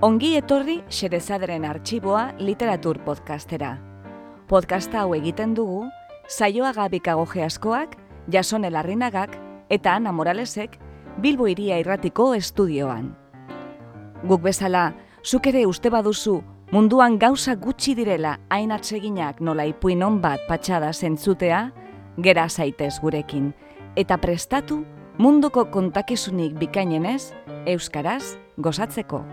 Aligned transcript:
Ongi 0.00 0.30
etorri 0.32 0.78
Xerezaderen 0.88 1.66
arxiboa 1.68 2.30
literatur 2.40 3.02
podcastera. 3.04 3.74
Podcasta 4.48 5.02
hau 5.02 5.10
egiten 5.12 5.52
dugu, 5.52 5.82
saioa 6.24 6.70
gabikago 6.72 7.26
geaskoak, 7.28 7.98
jason 8.32 8.64
elarrinagak 8.64 9.36
eta 9.68 9.98
Ana 9.98 10.14
Moralesek 10.16 10.78
Bilbo 11.20 11.50
iria 11.52 11.76
irratiko 11.76 12.30
estudioan. 12.32 13.10
Guk 14.24 14.40
bezala, 14.40 14.94
zuk 15.20 15.50
ere 15.52 15.66
uste 15.68 15.92
baduzu 15.92 16.38
munduan 16.72 17.18
gauza 17.20 17.58
gutxi 17.60 17.92
direla 17.94 18.38
hain 18.48 18.72
atseginak 18.72 19.42
nola 19.44 19.68
ipuin 19.68 20.00
bat 20.22 20.40
patxada 20.48 20.94
zentzutea, 20.94 21.72
gera 22.16 22.48
zaitez 22.48 23.00
gurekin, 23.02 23.52
eta 23.96 24.16
prestatu 24.16 24.82
munduko 25.18 25.70
kontakizunik 25.70 26.56
bikainenez, 26.56 27.34
Euskaraz 27.66 28.38
gozatzeko. 28.56 29.26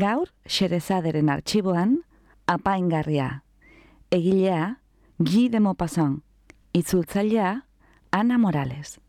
Gaur, 0.00 0.30
xerezaderen 0.46 1.28
arxiboan, 1.28 2.04
apaingarria. 2.46 3.42
Egilea, 4.10 4.80
Guy 5.18 5.48
de 5.50 5.60
Maupassant. 5.60 6.22
Itzultzailea, 6.72 7.66
Ana 8.10 8.38
Morales. 8.38 9.00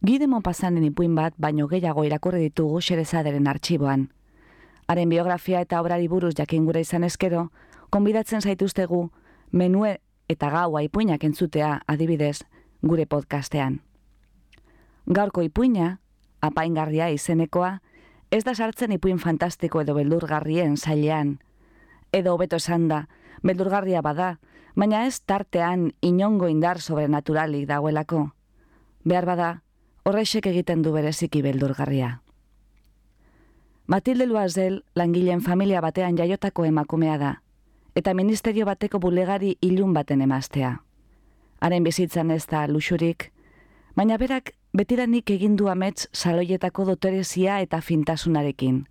Guy 0.00 0.18
de 0.18 0.26
Maupassanden 0.26 0.88
ipuin 0.88 1.14
bat, 1.14 1.34
baino 1.36 1.68
gehiago 1.68 2.02
irakurri 2.08 2.40
ditugu 2.48 2.80
xerezaderen 2.80 3.46
arxiboan. 3.46 4.08
Haren 4.88 5.08
biografia 5.08 5.60
eta 5.60 5.80
obrari 5.80 6.08
buruz 6.08 6.34
jakin 6.34 6.66
gura 6.66 6.80
izan 6.80 7.04
eskero, 7.04 7.52
konbidatzen 7.90 8.40
zaituztegu, 8.40 9.10
menue 9.52 9.98
eta 10.28 10.50
gaua 10.50 10.82
ipuinak 10.82 11.22
entzutea 11.24 11.82
adibidez 11.86 12.40
gure 12.82 13.06
podcastean. 13.06 13.82
Gaurko 15.06 15.42
ipuina, 15.42 16.00
apaingarria 16.40 17.10
izenekoa, 17.10 17.78
ez 18.30 18.44
da 18.44 18.54
sartzen 18.54 18.92
ipuin 18.92 19.18
fantastiko 19.18 19.80
edo 19.80 19.94
beldurgarrien 19.96 20.76
zailean. 20.76 21.38
Edo 22.12 22.34
hobeto 22.34 22.56
esan 22.56 22.88
da, 22.88 23.06
beldurgarria 23.42 24.02
bada, 24.02 24.38
baina 24.76 25.04
ez 25.06 25.20
tartean 25.20 25.92
inongo 26.00 26.48
indar 26.48 26.80
sobrenaturalik 26.80 27.66
dagoelako. 27.68 28.30
Behar 29.04 29.26
bada, 29.26 29.50
horrexek 30.04 30.46
egiten 30.46 30.82
du 30.82 30.92
bereziki 30.92 31.42
beldurgarria. 31.42 32.20
Matilde 33.86 34.26
Luazel 34.26 34.82
langileen 34.94 35.40
familia 35.40 35.80
batean 35.80 36.16
jaiotako 36.16 36.66
emakumea 36.68 37.16
da, 37.18 37.30
eta 37.96 38.12
ministerio 38.14 38.66
bateko 38.68 39.00
bulegari 39.00 39.56
ilun 39.64 39.94
baten 39.96 40.20
emaztea. 40.20 40.74
Haren 41.60 41.84
bizitzan 41.84 42.30
ez 42.30 42.44
da 42.46 42.66
luxurik, 42.68 43.32
baina 43.98 44.14
berak 44.14 44.52
betidanik 44.78 45.30
egin 45.34 45.56
du 45.58 45.66
amets 45.68 46.06
saloietako 46.14 46.84
dotorezia 46.86 47.56
eta 47.64 47.80
fintasunarekin, 47.82 48.84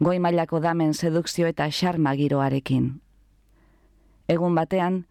goi 0.00 0.18
mailako 0.24 0.60
damen 0.64 0.94
sedukzio 0.94 1.46
eta 1.50 1.66
xarma 1.68 2.14
giroarekin. 2.16 2.86
Egun 4.28 4.54
batean, 4.56 5.02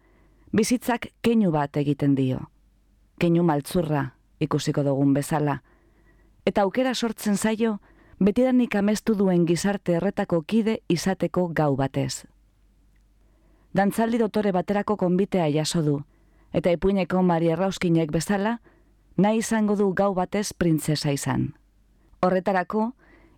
bizitzak 0.50 1.06
keinu 1.22 1.52
bat 1.54 1.76
egiten 1.76 2.16
dio. 2.18 2.40
Keinu 3.22 3.44
maltzurra 3.46 4.00
ikusiko 4.42 4.82
dugun 4.82 5.12
bezala. 5.14 5.60
Eta 6.46 6.64
aukera 6.66 6.94
sortzen 6.94 7.36
zaio, 7.36 7.76
betidanik 8.18 8.74
amestu 8.74 9.14
duen 9.14 9.44
gizarte 9.46 9.94
erretako 10.00 10.40
kide 10.42 10.80
izateko 10.88 11.46
gau 11.54 11.76
batez. 11.76 12.24
Dantzaldi 13.70 14.18
dotore 14.18 14.50
baterako 14.50 14.96
konbitea 14.96 15.46
jaso 15.54 15.82
du, 15.82 15.96
eta 16.52 16.74
ipuineko 16.74 17.22
Mari 17.22 17.54
Errauskinek 17.54 18.10
bezala, 18.10 18.56
nahi 19.18 19.38
izango 19.42 19.74
du 19.76 19.92
gau 19.94 20.12
batez 20.14 20.52
printzesa 20.54 21.10
izan. 21.12 21.52
Horretarako, 22.22 22.92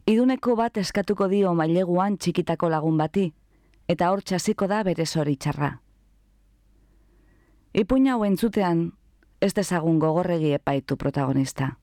iduneko 0.06 0.54
bat 0.56 0.76
eskatuko 0.76 1.28
dio 1.28 1.54
maileguan 1.56 2.18
txikitako 2.20 2.68
lagun 2.68 2.98
bati, 3.00 3.30
eta 3.88 4.10
hor 4.12 4.22
txasiko 4.22 4.68
da 4.68 4.82
bere 4.84 5.04
txarra. 5.04 5.80
Ipuina 7.72 8.14
hau 8.14 8.24
entzutean, 8.24 8.92
ez 9.40 9.54
dezagun 9.54 9.98
gogorregi 9.98 10.52
epaitu 10.52 10.96
protagonista. 10.96 11.78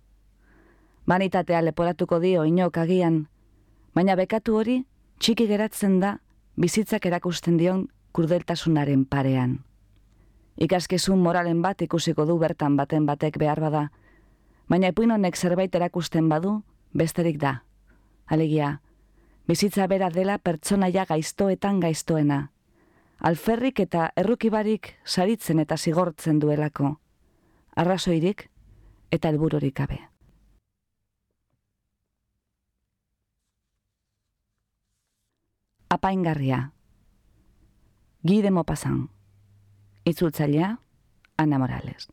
Banitatea 1.07 1.61
leporatuko 1.61 2.19
dio 2.19 2.43
inok 2.43 2.77
agian, 2.77 3.27
baina 3.95 4.15
bekatu 4.15 4.57
hori 4.57 4.85
txiki 5.19 5.47
geratzen 5.47 5.99
da 5.99 6.19
bizitzak 6.55 7.05
erakusten 7.05 7.57
dion 7.57 7.87
kurdeltasunaren 8.11 9.05
parean 9.05 9.66
ikaskizun 10.57 11.19
moralen 11.21 11.61
bat 11.61 11.81
ikusiko 11.81 12.25
du 12.25 12.37
bertan 12.41 12.75
baten 12.77 13.05
batek 13.05 13.37
behar 13.37 13.61
bada, 13.61 13.87
baina 14.69 14.91
epuin 14.91 15.11
honek 15.11 15.37
zerbait 15.37 15.75
erakusten 15.75 16.29
badu, 16.29 16.61
besterik 16.93 17.39
da. 17.39 17.61
Alegia, 18.27 18.79
bizitza 19.47 19.87
bera 19.87 20.09
dela 20.09 20.37
pertsonaia 20.37 21.05
gaiztoetan 21.05 21.79
gaiztoena. 21.79 22.49
Alferrik 23.19 23.79
eta 23.79 24.11
errukibarik 24.15 24.93
saritzen 25.05 25.59
eta 25.59 25.77
zigortzen 25.77 26.39
duelako. 26.39 26.97
Arrazoirik 27.75 28.49
eta 29.11 29.29
helbururik 29.29 29.75
gabe. 29.77 29.99
Apaingarria. 35.89 36.73
Gide 38.27 38.51
mopasan. 38.51 39.07
Itzultzailea, 40.07 40.77
Ana 41.37 41.57
Morales. 41.59 42.07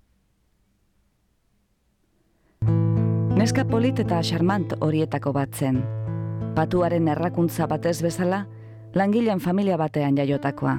Neska 3.39 3.63
polit 3.71 4.01
eta 4.03 4.19
charmant 4.23 4.75
horietako 4.83 5.31
bat 5.37 5.55
zen. 5.55 5.79
Patuaren 6.57 7.07
errakuntza 7.13 7.69
batez 7.71 8.01
bezala, 8.03 8.41
langileen 8.99 9.39
familia 9.39 9.79
batean 9.79 10.19
jaiotakoa. 10.19 10.75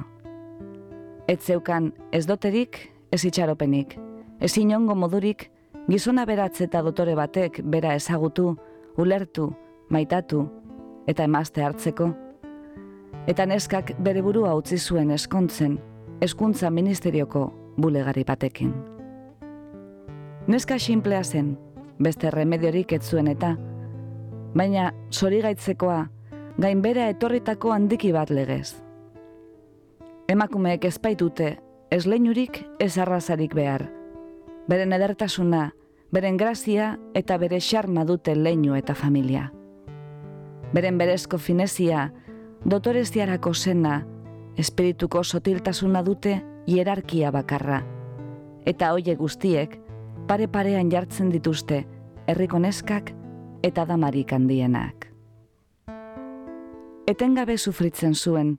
Ez 1.28 1.38
zeukan 1.40 1.88
ez 2.12 2.26
doterik, 2.28 2.82
ez 3.12 3.24
itxaropenik, 3.24 3.96
ez 4.40 4.52
inongo 4.58 4.94
modurik, 4.94 5.48
gizona 5.88 6.28
beratze 6.28 6.68
eta 6.68 6.84
dotore 6.84 7.16
batek 7.16 7.62
bera 7.64 7.96
ezagutu, 7.96 8.58
ulertu, 9.00 9.54
maitatu 9.88 10.44
eta 11.08 11.24
emazte 11.24 11.64
hartzeko. 11.64 12.12
Eta 13.26 13.46
neskak 13.46 13.96
bere 14.04 14.20
burua 14.22 14.52
utzi 14.54 14.76
zuen 14.76 15.10
eskontzen, 15.16 15.78
eskuntza 16.20 16.70
ministerioko 16.70 17.52
bulegari 17.76 18.24
batekin. 18.24 18.72
Neska 20.46 20.78
sinplea 20.78 21.24
zen, 21.24 21.56
beste 21.98 22.30
remediorik 22.30 22.92
ez 22.92 23.02
zuen 23.04 23.28
eta, 23.28 23.56
baina 24.56 24.92
sorigaitzekoa 25.10 26.06
gainbera 26.58 27.08
etorritako 27.12 27.72
handiki 27.72 28.12
bat 28.12 28.30
legez. 28.30 28.76
Emakumeek 30.28 30.84
ezpaitute 30.88 31.56
ez 31.90 32.06
leinurik 32.06 32.64
ez 32.80 32.96
arrazarik 32.98 33.54
behar. 33.54 33.86
Beren 34.66 34.92
edertasuna, 34.92 35.70
beren 36.10 36.36
grazia 36.36 36.96
eta 37.14 37.36
bere 37.38 37.60
xarma 37.60 38.04
dute 38.04 38.34
leinu 38.34 38.74
eta 38.74 38.94
familia. 38.94 39.50
Beren 40.72 40.98
berezko 40.98 41.38
finezia, 41.38 42.10
dotoreziarako 42.64 43.54
zena, 43.54 44.00
espirituko 44.56 45.24
sotiltasuna 45.24 46.02
dute 46.02 46.40
hierarkia 46.66 47.30
bakarra. 47.30 47.82
Eta 48.66 48.92
hoie 48.92 49.14
guztiek, 49.14 49.78
pare-parean 50.26 50.90
jartzen 50.90 51.30
dituzte, 51.30 51.84
herriko 52.26 52.58
neskak 52.58 53.12
eta 53.62 53.84
damarik 53.86 54.32
handienak. 54.32 55.10
Etengabe 57.06 57.56
sufritzen 57.56 58.14
zuen, 58.14 58.56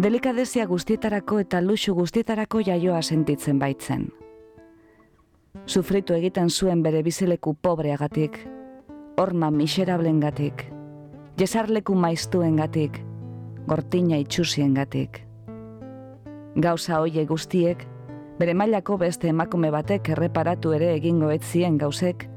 delikadezia 0.00 0.64
guztietarako 0.66 1.38
eta 1.42 1.60
luxu 1.60 1.94
guztietarako 1.94 2.62
jaioa 2.64 3.02
sentitzen 3.02 3.58
baitzen. 3.58 4.08
Sufritu 5.66 6.14
egiten 6.14 6.50
zuen 6.50 6.82
bere 6.82 7.02
bizileku 7.02 7.54
pobreagatik, 7.54 8.38
orma 9.16 9.50
miserablengatik, 9.50 10.64
jesarleku 11.38 11.94
maiztuengatik, 11.94 12.98
gortina 13.66 14.16
itxusiengatik 14.16 15.24
gauza 16.56 17.00
hoie 17.00 17.24
guztiek, 17.26 17.86
bere 18.38 18.54
mailako 18.54 18.98
beste 18.98 19.28
emakume 19.28 19.70
batek 19.74 20.10
erreparatu 20.14 20.72
ere 20.74 20.92
egingo 20.94 21.30
etzien 21.34 21.78
gauzek, 21.78 22.28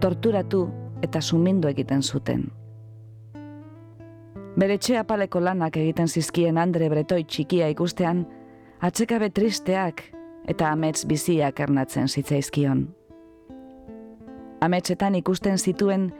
torturatu 0.00 0.68
eta 1.02 1.20
sumindu 1.20 1.68
egiten 1.68 2.02
zuten. 2.02 2.48
Bere 4.58 4.78
apaleko 4.98 5.40
lanak 5.40 5.76
egiten 5.76 6.08
zizkien 6.08 6.58
Andre 6.58 6.88
Bretoi 6.88 7.24
txikia 7.24 7.68
ikustean, 7.68 8.26
atsekabe 8.80 9.30
tristeak 9.30 10.02
eta 10.46 10.70
amets 10.70 11.06
biziak 11.06 11.60
ernatzen 11.60 12.08
zitzaizkion. 12.08 12.88
Ametsetan 14.60 15.14
ikusten 15.14 15.58
zituen, 15.58 16.12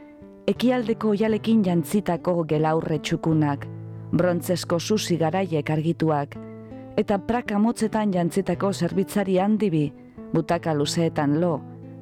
ekialdeko 0.47 1.15
jalekin 1.15 1.65
jantzitako 1.65 2.45
gelaurre 2.45 2.99
txukunak, 2.99 3.67
brontzesko 4.13 4.79
susi 4.79 5.17
garaiek 5.17 5.71
argituak, 5.71 6.37
eta 6.97 7.19
praka 7.19 7.59
motzetan 7.59 8.13
jantzitako 8.13 8.73
zerbitzari 8.73 9.39
handibi, 9.39 9.93
butaka 10.33 10.75
luzeetan 10.75 11.41
lo, 11.41 11.61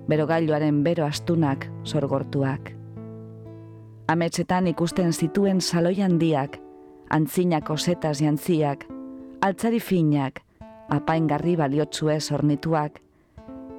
bero 0.08 0.26
gailuaren 0.26 0.82
bero 0.84 1.04
astunak 1.04 1.68
sorgortuak. 1.84 2.72
Ametsetan 4.08 4.66
ikusten 4.70 5.12
zituen 5.12 5.60
saloi 5.60 6.00
handiak, 6.02 6.60
antzinako 7.10 7.76
setaz 7.76 8.20
jantziak, 8.22 8.86
altzari 9.42 9.80
finak, 9.80 10.40
apaingarri 10.88 11.56
baliotzu 11.58 12.10
ez 12.14 12.30
ornituak, 12.32 13.00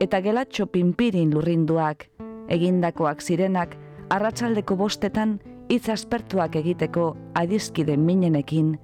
eta 0.03 0.19
gelatxo 0.21 0.67
pinpirin 0.67 1.31
lurrinduak, 1.33 2.09
egindakoak 2.51 3.21
zirenak, 3.21 3.77
arratsaldeko 4.09 4.75
bostetan 4.75 5.39
hitz 5.69 5.89
aspertuak 5.89 6.55
egiteko 6.55 7.15
adizkide 7.35 7.97
minenekin, 7.97 8.77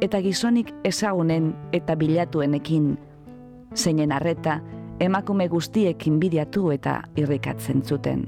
eta 0.00 0.20
gizonik 0.22 0.72
ezagunen 0.84 1.52
eta 1.72 1.96
bilatuenekin, 1.96 2.92
zeinen 3.74 4.12
arreta, 4.12 4.60
emakume 5.00 5.48
guztiek 5.48 6.06
inbidiatu 6.06 6.70
eta 6.70 7.00
irrikatzen 7.16 7.82
zuten. 7.82 8.26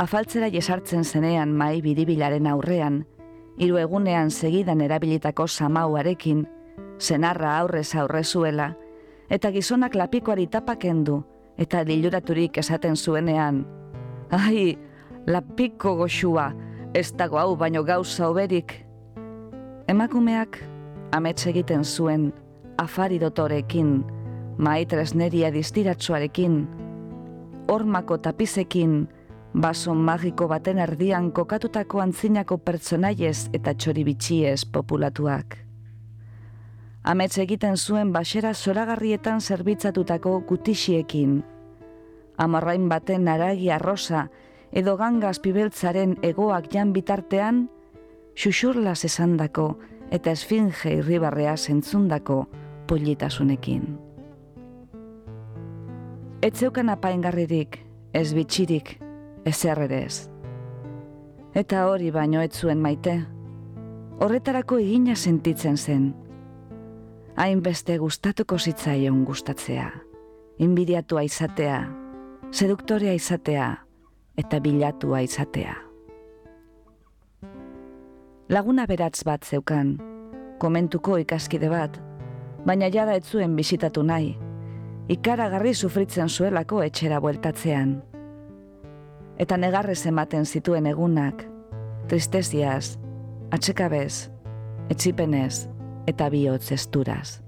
Afaltzera 0.00 0.48
jesartzen 0.48 1.04
zenean 1.04 1.52
mai 1.52 1.82
biribilaren 1.84 2.46
aurrean, 2.46 3.02
hiru 3.58 3.76
egunean 3.76 4.30
segidan 4.30 4.80
erabilitako 4.80 5.46
samauarekin, 5.46 6.46
senarra 6.98 7.58
aurrez 7.58 7.94
aurre 7.96 8.22
zuela, 8.24 8.72
eta 9.28 9.50
gizonak 9.50 9.94
lapikoari 9.94 10.46
tapakendu, 10.46 11.20
eta 11.58 11.84
diluraturik 11.84 12.56
esaten 12.58 12.96
zuenean, 12.96 13.66
Ai, 14.30 14.78
lapiko 15.26 15.94
goxua, 15.96 16.50
ez 16.94 17.12
dago 17.16 17.38
hau 17.38 17.56
baino 17.56 17.82
gauza 17.84 18.28
oberik. 18.28 18.74
Emakumeak 19.88 20.58
amets 21.12 21.46
egiten 21.46 21.84
zuen 21.84 22.30
afari 22.78 23.18
dotorekin, 23.20 24.04
maitresneria 24.58 25.50
distiratsuarekin, 25.52 26.60
ormako 27.68 28.18
tapizekin, 28.18 29.08
baso 29.52 29.94
magiko 29.94 30.46
baten 30.48 30.78
erdian 30.78 31.30
kokatutako 31.34 32.00
antzinako 32.00 32.58
pertsonaiez 32.58 33.50
eta 33.52 33.74
txoribitxiez 33.74 34.64
populatuak. 34.72 35.58
Amets 37.02 37.38
egiten 37.38 37.76
zuen 37.76 38.12
basera 38.12 38.52
zoragarrietan 38.54 39.40
zerbitzatutako 39.40 40.40
gutixiekin, 40.48 41.40
amarrain 42.36 42.88
baten 42.88 43.28
aragi 43.28 43.70
arrosa 43.70 44.28
edo 44.72 44.96
gangaz 44.96 45.38
pibeltzaren 45.42 46.16
egoak 46.22 46.70
jan 46.72 46.92
bitartean, 46.94 47.64
xuxurlas 48.38 49.04
esandako 49.04 49.74
eta 50.14 50.32
esfinge 50.34 50.94
irribarrea 51.00 51.56
zentzundako 51.56 52.44
politasunekin. 52.86 53.98
Etzeukan 56.42 56.88
apaingarririk, 56.88 57.80
ez 58.14 58.32
bitxirik, 58.34 58.96
ez 59.44 59.58
errerez. 59.64 60.30
Eta 61.54 61.84
hori 61.90 62.10
baino 62.14 62.40
ez 62.40 62.54
zuen 62.54 62.80
maite, 62.80 63.18
horretarako 64.20 64.78
egina 64.78 65.16
sentitzen 65.16 65.76
zen. 65.76 66.14
Hainbeste 67.36 67.98
gustatuko 67.98 68.58
zitzaion 68.58 69.24
gustatzea, 69.24 69.90
inbidiatua 70.58 71.22
izatea, 71.26 71.84
seduktorea 72.50 73.12
izatea 73.16 73.70
eta 74.36 74.60
bilatua 74.60 75.22
izatea. 75.26 75.74
Laguna 78.50 78.86
beratz 78.86 79.22
bat 79.24 79.44
zeukan, 79.46 79.96
komentuko 80.58 81.16
ikaskide 81.22 81.68
bat, 81.70 81.98
baina 82.66 82.88
jada 82.90 83.14
ez 83.14 83.24
zuen 83.24 83.56
bisitatu 83.56 84.02
nahi, 84.02 84.32
ikaragarri 85.08 85.74
sufritzen 85.74 86.28
zuelako 86.28 86.82
etxera 86.82 87.20
bueltatzean. 87.20 88.00
Eta 89.40 89.56
negarrez 89.56 90.02
ematen 90.06 90.44
zituen 90.44 90.86
egunak, 90.86 91.46
tristeziaz, 92.08 92.98
atxekabez, 93.54 94.30
etxipenez 94.90 95.68
eta 96.10 96.28
bihotz 96.30 96.72
esturaz. 96.74 97.40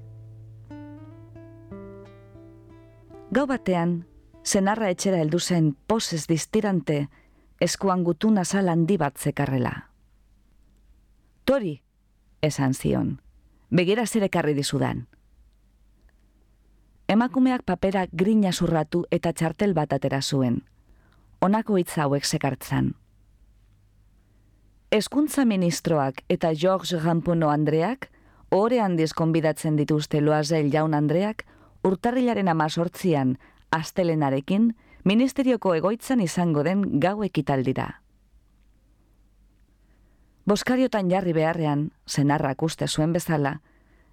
Gau 3.32 3.46
batean, 3.48 4.02
zenarra 4.44 4.90
etxera 4.90 5.20
heldu 5.22 5.38
zen 5.40 5.74
poses 5.86 6.26
distirante, 6.26 7.08
eskuan 7.60 8.04
gutuna 8.04 8.42
handi 8.52 8.96
bat 8.96 9.18
zekarrela. 9.18 9.90
Tori, 11.44 11.82
esan 12.42 12.74
zion, 12.74 13.20
begira 13.70 14.06
zer 14.06 14.24
ekarri 14.24 14.54
dizudan. 14.54 15.06
Emakumeak 17.08 17.62
papera 17.62 18.06
grina 18.12 18.52
zurratu 18.52 19.04
eta 19.10 19.32
txartel 19.32 19.74
bat 19.74 19.92
atera 19.92 20.22
zuen. 20.22 20.62
Honako 21.40 21.76
hitz 21.76 21.98
hauek 21.98 22.24
sekartzan. 22.24 22.94
Eskuntza 24.90 25.44
ministroak 25.44 26.22
eta 26.28 26.52
George 26.54 26.98
Rampuno 27.00 27.50
Andreak, 27.50 28.10
ore 28.50 28.80
handiz 28.80 29.12
konbidatzen 29.12 29.76
dituzte 29.76 30.20
Loazel 30.20 30.70
jaun 30.72 30.94
Andreak, 30.94 31.44
urtarrilaren 31.82 32.48
amazortzian, 32.48 33.38
astelenarekin, 33.72 34.74
ministerioko 35.04 35.74
egoitzan 35.74 36.20
izango 36.20 36.62
den 36.62 36.84
gau 37.00 37.22
ekitaldira. 37.24 37.88
Boskariotan 40.46 41.10
jarri 41.10 41.32
beharrean, 41.32 41.90
zenarrak 42.06 42.62
uste 42.62 42.88
zuen 42.88 43.12
bezala, 43.12 43.60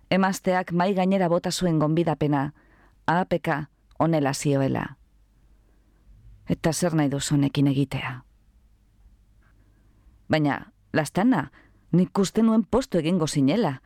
emazteak 0.09 0.71
mai 0.71 0.93
gainera 0.93 1.27
bota 1.29 1.51
zuen 1.51 1.79
gonbidapena, 1.79 2.53
ahapeka 3.07 3.69
onela 3.99 4.33
zioela. 4.33 4.85
Eta 6.49 6.73
zer 6.73 6.95
nahi 6.95 7.09
duzunekin 7.09 7.67
egitea. 7.67 8.13
Baina, 10.29 10.71
lastana, 10.93 11.49
nik 11.91 12.17
uste 12.19 12.43
nuen 12.43 12.63
postu 12.63 12.97
egingo 12.97 13.27
zinela. 13.27 13.79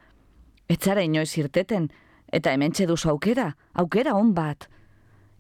Etzara 0.70 1.04
inoiz 1.04 1.32
irteten, 1.38 1.90
eta 2.32 2.52
hemen 2.52 2.74
duzu 2.88 3.10
aukera, 3.10 3.56
aukera 3.74 4.14
hon 4.14 4.34
bat. 4.34 4.70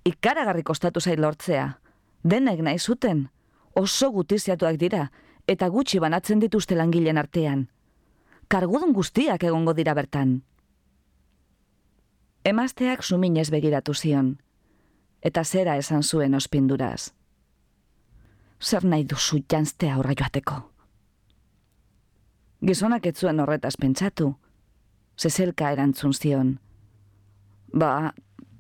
Ikaragarri 0.05 0.63
kostatu 0.63 0.99
zait 0.99 1.19
lortzea. 1.19 1.79
Denek 2.23 2.59
nahi 2.59 2.79
zuten, 2.79 3.29
oso 3.75 4.11
gutiziatuak 4.11 4.77
dira, 4.79 5.07
eta 5.47 5.67
gutxi 5.67 5.99
banatzen 5.99 6.39
dituzte 6.39 6.75
langileen 6.75 7.17
artean. 7.17 7.67
Kargudun 8.47 8.93
guztiak 8.93 9.43
egongo 9.43 9.73
dira 9.73 9.93
bertan. 9.93 10.41
Emazteak 12.43 13.03
suminez 13.03 13.49
begiratu 13.51 13.93
zion, 13.93 14.37
eta 15.21 15.43
zera 15.43 15.77
esan 15.79 16.03
zuen 16.03 16.35
ospinduraz. 16.35 17.13
Zer 18.59 18.83
nahi 18.83 19.03
duzu 19.03 19.39
jantzte 19.51 19.89
aurra 19.91 20.15
joateko? 20.19 20.59
Gizonak 22.63 23.05
ez 23.05 23.15
zuen 23.19 23.39
horretaz 23.39 23.75
pentsatu, 23.79 24.33
zezelka 25.19 25.71
erantzun 25.71 26.13
zion. 26.13 26.59
Ba, 27.73 28.13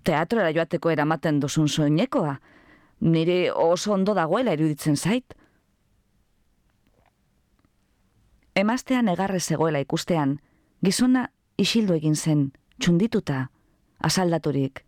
teatroera 0.03 0.51
joateko 0.55 0.91
eramaten 0.91 1.39
duzun 1.41 1.69
soinekoa, 1.69 2.35
nire 3.01 3.51
oso 3.51 3.93
ondo 3.93 4.13
dagoela 4.13 4.53
iruditzen 4.53 4.97
zait. 4.97 5.33
Emaztean 8.55 9.09
egarre 9.09 9.39
zegoela 9.39 9.79
ikustean, 9.81 10.37
gizona 10.85 11.27
isildu 11.57 11.95
egin 11.97 12.15
zen, 12.15 12.51
txundituta, 12.79 13.47
asaldaturik. 13.99 14.83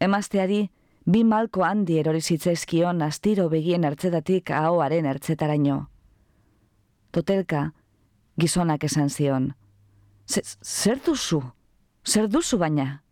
Emazteari, 0.00 0.64
bi 1.06 1.22
malko 1.24 1.64
handi 1.64 1.98
erori 2.00 2.20
zitzaizkion 2.20 3.02
astiro 3.02 3.48
begien 3.52 3.84
ertzetatik 3.84 4.50
ahoaren 4.50 5.06
ertzetaraino. 5.06 5.84
Totelka, 7.12 7.70
gizonak 8.40 8.84
esan 8.84 9.10
zion. 9.10 9.52
Zer 10.26 11.00
duzu? 11.04 11.42
Zer 12.06 12.28
duzu 12.30 12.58
baina? 12.58 13.02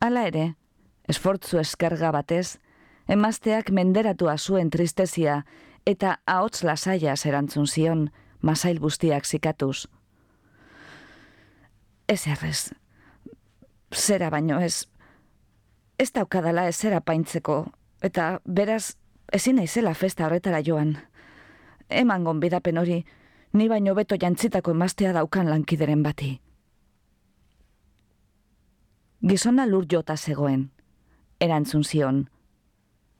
Hala 0.00 0.26
ere, 0.28 0.54
esfortzu 1.08 1.58
eskerga 1.58 2.10
batez, 2.12 2.58
emazteak 3.08 3.70
menderatua 3.72 4.36
zuen 4.36 4.70
tristezia 4.70 5.44
eta 5.86 6.18
ahots 6.26 6.62
lasaia 6.66 7.14
erantzun 7.24 7.66
zion, 7.66 8.10
masail 8.42 8.78
guztiak 8.78 9.24
zikatuz. 9.24 9.86
Ez 12.08 12.26
errez, 12.26 12.72
zera 13.94 14.30
baino 14.30 14.60
ez, 14.60 14.86
ez 15.98 16.12
daukadala 16.12 16.68
ez 16.68 16.76
zera 16.76 17.00
paintzeko, 17.00 17.64
eta 18.02 18.40
beraz 18.44 18.96
ezin 19.32 19.56
naizela 19.56 19.94
festa 19.94 20.26
horretara 20.26 20.60
joan. 20.62 20.96
Eman 21.88 22.24
gonbidapen 22.24 22.78
hori, 22.78 23.04
ni 23.52 23.68
baino 23.68 23.94
beto 23.94 24.16
jantzitako 24.20 24.74
emaztea 24.76 25.12
daukan 25.12 25.48
lankideren 25.50 26.02
bati. 26.02 26.45
Gizona 29.24 29.64
lur 29.66 29.86
jota 29.88 30.16
zegoen, 30.16 30.70
erantzun 31.40 31.84
zion. 31.84 32.26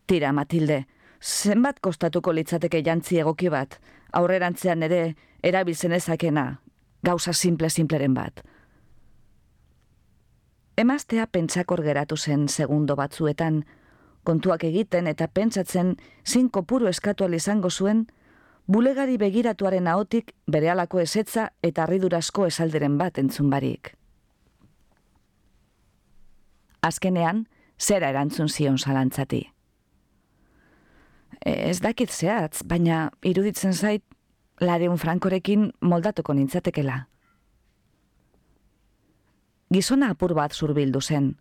Tira, 0.07 0.33
Matilde, 0.33 0.85
zenbat 1.23 1.81
kostatuko 1.81 2.35
litzateke 2.37 2.83
jantzi 2.85 3.17
egoki 3.19 3.49
bat, 3.49 3.79
aurrerantzean 4.13 4.83
ere 4.83 5.17
erabiltzen 5.43 5.97
ezakena, 5.97 6.61
gauza 7.03 7.33
simple-simpleren 7.33 8.15
bat. 8.15 8.45
Emaztea 10.77 11.27
pentsakor 11.27 11.83
geratu 11.83 12.17
zen 12.17 12.49
segundo 12.49 12.95
batzuetan, 12.97 13.65
kontuak 14.23 14.65
egiten 14.69 15.07
eta 15.07 15.29
pentsatzen 15.29 15.97
zin 16.27 16.51
kopuru 16.51 16.89
eskatu 16.89 17.25
izango 17.33 17.71
zuen, 17.71 18.07
bulegari 18.67 19.17
begiratuaren 19.17 19.87
ahotik 19.87 20.35
bere 20.47 20.69
alako 20.69 21.01
esetza 21.01 21.53
eta 21.63 21.85
arridurasko 21.85 22.47
esalderen 22.47 22.99
bat 22.99 23.19
entzun 23.19 23.49
barik. 23.49 23.97
Azkenean, 26.83 27.47
zera 27.79 28.11
erantzun 28.11 28.49
zion 28.49 28.79
zalantzati. 28.79 29.43
E, 31.45 31.53
ez 31.71 31.81
dakit 31.81 32.11
zehatz, 32.11 32.63
baina 32.65 33.11
iruditzen 33.23 33.73
zait, 33.73 34.05
lareun 34.61 34.99
frankorekin 34.99 35.71
moldatuko 35.81 36.35
nintzatekela. 36.35 37.07
Gizona 39.73 40.13
apur 40.15 40.35
bat 40.35 40.55
zurbildu 40.55 41.01
zen, 41.01 41.35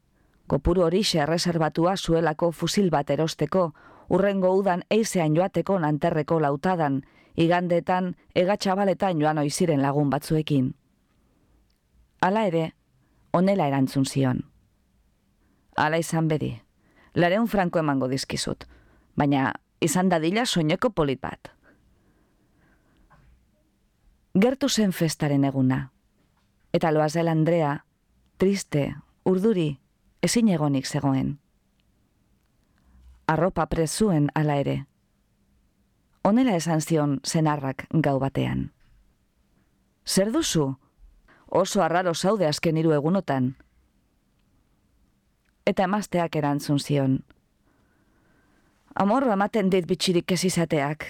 kopuru 0.48 0.84
hori 0.84 1.04
erreserbatua 1.14 1.96
zuelako 1.98 2.52
fusil 2.52 2.90
bat 2.90 3.10
erosteko, 3.10 3.74
urrengo 4.10 4.54
udan 4.56 4.84
eizean 4.90 5.36
joateko 5.36 5.80
nanterreko 5.80 6.40
lautadan, 6.40 7.04
igandetan 7.36 8.16
egatxabaletan 8.36 9.22
joan 9.22 9.38
oiziren 9.38 9.82
lagun 9.82 10.10
batzuekin. 10.10 10.74
Hala 12.22 12.46
ere, 12.48 12.72
onela 13.34 13.68
erantzun 13.68 14.06
zion. 14.06 14.44
Hala 15.76 15.98
izan 16.00 16.28
bedi, 16.28 16.54
lareun 17.14 17.48
franko 17.48 17.80
emango 17.80 18.08
dizkizut, 18.08 18.64
baina 19.16 19.52
izan 19.82 20.10
dadila 20.10 20.46
soineko 20.46 20.90
polit 20.90 21.22
bat. 21.22 21.52
Gertu 24.36 24.70
zen 24.70 24.92
festaren 24.92 25.44
eguna, 25.48 25.92
eta 26.74 26.92
loazel 26.92 27.28
Andrea, 27.32 27.86
triste, 28.38 28.96
urduri, 29.24 29.78
ezin 30.22 30.50
egonik 30.52 30.88
zegoen. 30.88 31.38
Arropa 33.28 33.66
prezuen 33.66 34.30
ala 34.36 34.58
ere. 34.62 34.86
Honela 36.24 36.56
esan 36.56 36.82
zion 36.82 37.20
zenarrak 37.26 37.88
gau 37.92 38.20
batean. 38.20 38.72
Zer 40.06 40.32
duzu? 40.32 40.76
Oso 41.48 41.82
arraro 41.84 42.14
zaude 42.14 42.48
azken 42.48 42.78
hiru 42.78 42.94
egunotan. 42.94 43.56
Eta 45.66 45.84
emazteak 45.84 46.36
erantzun 46.36 46.80
zion. 46.80 47.20
Amorro 48.96 49.32
ematen 49.34 49.70
dit 49.70 49.86
bitxirik 49.88 50.32
ez 50.32 50.44
izateak. 50.46 51.08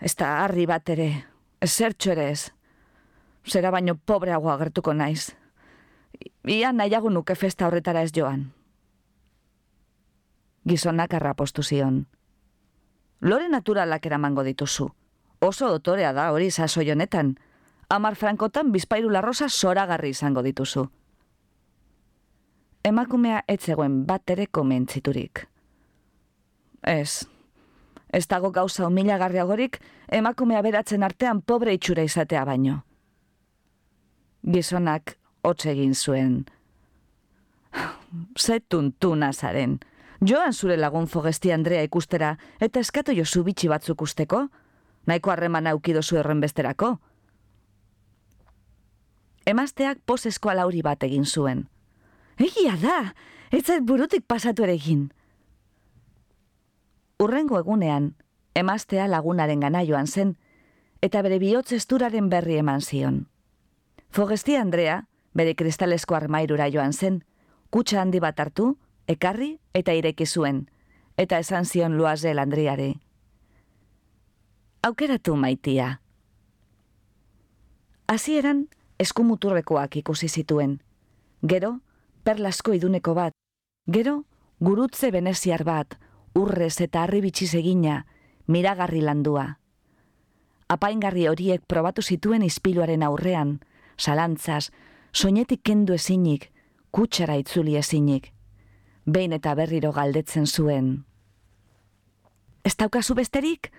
Ez 0.00 0.14
da 0.16 0.44
harri 0.44 0.66
bat 0.66 0.88
ere. 0.88 1.08
Ez 1.60 1.72
zertxo 1.72 2.12
ere 2.12 2.30
ez. 2.30 2.52
Zera 3.46 3.70
baino 3.70 3.94
pobreagoa 3.94 4.56
gertuko 4.58 4.94
naiz. 4.94 5.34
Ia 6.48 6.72
nahiago 6.72 7.10
nuke 7.10 7.34
festa 7.34 7.66
horretara 7.66 8.02
ez 8.02 8.12
joan 8.14 8.52
gizonak 10.66 11.14
arrapostu 11.14 11.62
zion. 11.62 12.06
Lore 13.20 13.48
naturalak 13.48 14.06
eramango 14.06 14.42
dituzu. 14.42 14.90
Oso 15.40 15.68
dotorea 15.70 16.12
da 16.12 16.30
hori 16.32 16.50
sasoi 16.50 16.90
honetan. 16.90 17.36
Amar 17.88 18.16
frankotan 18.16 18.72
bizpairu 18.74 19.10
larrosa 19.10 19.48
zoragarri 19.48 20.10
izango 20.10 20.42
dituzu. 20.42 20.88
Emakumea 22.86 23.40
etzegoen 23.50 24.04
bat 24.06 24.30
ere 24.30 24.44
komentziturik. 24.46 25.40
Ez, 26.86 27.26
ez 28.14 28.22
dago 28.30 28.52
gauza 28.54 28.84
humilagarriagorik 28.86 29.80
emakumea 30.18 30.60
beratzen 30.62 31.02
artean 31.02 31.40
pobre 31.42 31.74
itxura 31.74 32.04
izatea 32.06 32.44
baino. 32.46 32.76
Gizonak 34.46 35.16
hotz 35.42 35.66
egin 35.66 35.94
zuen. 35.98 36.44
Zetun 38.46 38.92
tu 39.00 39.14
nazaren. 39.18 39.80
Joan 40.22 40.54
zure 40.54 40.76
lagun 40.78 41.10
fogesti 41.10 41.50
Andrea 41.52 41.82
ikustera, 41.82 42.36
eta 42.60 42.80
eskatu 42.80 43.12
jo 43.12 43.42
bitxi 43.42 43.68
batzuk 43.68 44.02
usteko? 44.02 44.46
Naiko 45.06 45.30
harreman 45.30 45.66
aukido 45.66 46.02
zu 46.02 46.16
erren 46.16 46.40
besterako? 46.40 46.98
Emazteak 49.46 49.98
poseskoa 50.06 50.54
lauri 50.54 50.82
bat 50.82 51.02
egin 51.02 51.24
zuen. 51.24 51.66
Egia 52.38 52.76
da, 52.76 53.14
ez 53.50 53.64
burutik 53.82 54.26
pasatu 54.28 54.64
ere 54.66 54.74
egin. 54.76 55.08
Urrengo 57.18 57.58
egunean, 57.58 58.10
emaztea 58.54 59.06
lagunaren 59.08 59.60
gana 59.60 59.82
joan 59.88 60.06
zen, 60.06 60.36
eta 61.00 61.22
bere 61.22 61.38
bihotz 61.40 61.72
esturaren 61.72 62.28
berri 62.28 62.58
eman 62.60 62.80
zion. 62.80 63.26
Fogesti 64.10 64.56
Andrea, 64.56 65.06
bere 65.32 65.54
kristalesko 65.54 66.14
armairura 66.14 66.68
joan 66.72 66.92
zen, 66.92 67.22
kutsa 67.70 68.02
handi 68.02 68.20
bat 68.20 68.40
hartu, 68.40 68.76
ekarri 69.08 69.56
eta 69.74 69.92
ireki 69.96 70.26
zuen, 70.26 70.66
eta 71.16 71.38
esan 71.38 71.64
zion 71.64 71.96
luaze 71.96 72.34
landriare. 72.34 72.94
Aukeratu 74.82 75.36
maitia. 75.36 76.00
Hasieran 78.06 78.68
eskumuturrekoak 79.00 79.96
ikusi 79.96 80.28
zituen. 80.28 80.80
Gero, 81.42 81.80
perlasko 82.26 82.74
iduneko 82.74 83.14
bat. 83.14 83.32
Gero, 83.86 84.24
gurutze 84.58 85.12
beneziar 85.14 85.62
bat, 85.64 85.96
urrez 86.34 86.74
eta 86.82 87.06
harri 87.06 87.22
bitxiz 87.22 87.54
egina, 87.54 88.02
miragarri 88.50 89.00
landua. 89.06 89.46
Apaingarri 90.68 91.28
horiek 91.30 91.62
probatu 91.70 92.02
zituen 92.02 92.42
izpiluaren 92.42 93.06
aurrean, 93.06 93.60
salantzaz, 93.96 94.72
soinetik 95.12 95.62
kendu 95.62 95.94
ezinik, 95.94 96.50
kutsara 96.90 97.38
itzuli 97.38 97.76
ezinik 97.78 98.32
behin 99.06 99.32
eta 99.32 99.54
berriro 99.54 99.92
galdetzen 99.94 100.46
zuen. 100.46 101.04
Ez 102.66 102.74
daukazu 102.76 103.14
besterik? 103.14 103.70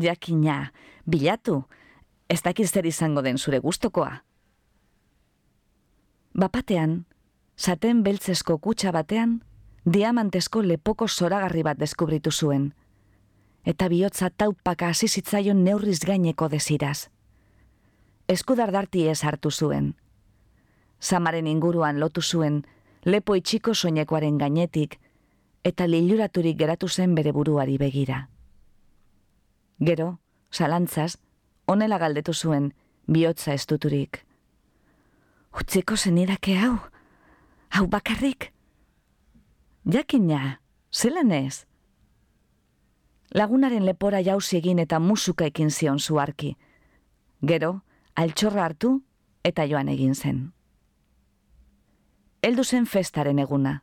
Jakina, 0.00 0.72
bilatu, 1.04 1.62
ez 2.28 2.40
dakiz 2.42 2.70
zer 2.72 2.88
izango 2.88 3.22
den 3.22 3.38
zure 3.38 3.60
gustokoa. 3.60 4.24
Bapatean, 6.32 7.04
saten 7.58 8.02
beltzesko 8.02 8.58
kutsa 8.58 8.92
batean, 8.94 9.40
diamantesko 9.84 10.62
lepoko 10.62 11.08
zoragarri 11.08 11.64
bat 11.66 11.78
deskubritu 11.78 12.30
zuen, 12.30 12.72
eta 13.64 13.88
bihotza 13.88 14.30
taupaka 14.30 14.88
hasi 14.88 15.08
zitzaion 15.08 15.64
neurriz 15.64 15.98
gaineko 16.06 16.48
desiraz. 16.48 17.08
Eskudardarti 18.28 19.08
ez 19.08 19.22
hartu 19.24 19.50
zuen. 19.50 19.94
Samaren 21.00 21.46
inguruan 21.46 21.98
lotu 22.00 22.22
zuen, 22.22 22.62
lepo 23.04 23.34
itxiko 23.34 23.74
soinekoaren 23.74 24.38
gainetik, 24.38 24.98
eta 25.64 25.86
liluraturik 25.86 26.58
geratu 26.58 26.88
zen 26.88 27.14
bere 27.14 27.32
buruari 27.32 27.78
begira. 27.78 28.28
Gero, 29.80 30.18
salantzaz, 30.50 31.18
onela 31.66 31.98
galdetu 31.98 32.34
zuen, 32.34 32.72
bihotza 33.06 33.54
estuturik. 33.54 34.24
Utziko 35.58 35.96
zenidake 35.96 36.56
hau, 36.58 36.78
hau 37.70 37.86
bakarrik? 37.86 38.52
Jakina, 39.84 40.60
zelan 40.92 41.32
ez? 41.32 41.66
Lagunaren 43.34 43.84
lepora 43.84 44.20
jauzi 44.24 44.56
egin 44.56 44.78
eta 44.78 44.98
musuka 44.98 45.44
ekin 45.44 45.70
zion 45.70 45.98
zuarki. 45.98 46.56
Gero, 47.42 47.82
altxorra 48.14 48.64
hartu 48.64 49.02
eta 49.44 49.66
joan 49.68 49.88
egin 49.88 50.14
zen 50.14 50.48
heldu 52.42 52.64
zen 52.64 52.86
festaren 52.86 53.38
eguna. 53.38 53.82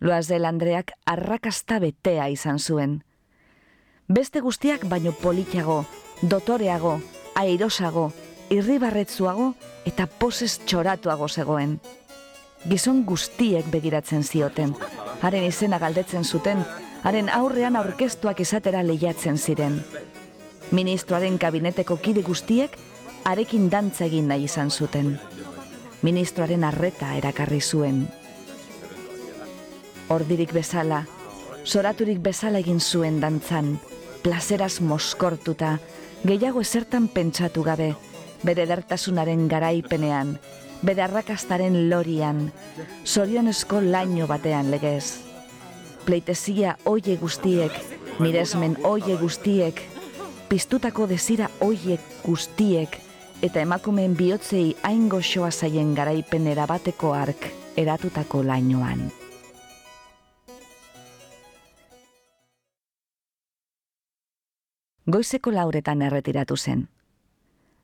Loazel 0.00 0.44
Andreak 0.44 0.92
arrakasta 1.06 1.78
betea 1.82 2.28
izan 2.32 2.58
zuen. 2.58 3.02
Beste 4.08 4.40
guztiak 4.40 4.86
baino 4.90 5.12
politiago, 5.12 5.84
dotoreago, 6.22 6.98
airosago, 7.38 8.10
irribarretzuago 8.50 9.52
eta 9.86 10.06
poses 10.06 10.58
txoratuago 10.66 11.28
zegoen. 11.28 11.78
Gizon 12.68 13.04
guztiek 13.04 13.66
begiratzen 13.70 14.22
zioten, 14.22 14.74
haren 15.20 15.44
izena 15.44 15.78
galdetzen 15.82 16.24
zuten, 16.24 16.62
haren 17.02 17.28
aurrean 17.28 17.76
aurkeztuak 17.76 18.40
izatera 18.40 18.82
lehiatzen 18.86 19.38
ziren. 19.38 19.80
Ministroaren 20.70 21.38
kabineteko 21.38 21.96
kide 21.96 22.22
guztiek, 22.22 22.76
arekin 23.24 23.68
dantza 23.70 24.06
egin 24.06 24.28
nahi 24.30 24.46
izan 24.50 24.70
zuten 24.70 25.16
ministroaren 26.02 26.64
arreta 26.66 27.14
erakarri 27.16 27.60
zuen. 27.60 28.06
Ordirik 30.10 30.52
bezala, 30.52 31.04
Zoraturik 31.62 32.18
bezala 32.18 32.58
egin 32.58 32.80
zuen 32.82 33.20
dantzan, 33.22 33.76
plazeraz 34.24 34.80
moskortuta, 34.82 35.76
gehiago 36.26 36.60
esertan 36.60 37.06
pentsatu 37.08 37.62
gabe, 37.62 37.92
bere 38.42 38.66
dertasunaren 38.66 39.46
garaipenean, 39.48 40.34
bere 40.82 41.02
arrakastaren 41.02 41.76
lorian, 41.90 42.50
zorionezko 43.06 43.80
laino 43.80 44.26
batean 44.26 44.70
legez. 44.70 45.22
Pleitezia 46.04 46.76
oie 46.90 47.16
guztiek, 47.16 47.72
miresmen 48.18 48.76
oie 48.84 49.16
guztiek, 49.20 49.78
piztutako 50.48 51.06
desira 51.06 51.48
oie 51.60 51.98
guztiek, 52.24 52.98
eta 53.42 53.62
emakumeen 53.62 54.16
bihotzei 54.18 54.76
hain 54.82 55.08
goxoa 55.08 55.50
zaien 55.50 55.94
garaipen 55.94 56.46
erabateko 56.46 57.12
ark 57.14 57.50
eratutako 57.76 58.42
lainoan. 58.46 59.10
Goizeko 65.12 65.50
lauretan 65.50 66.02
erretiratu 66.02 66.56
zen. 66.56 66.84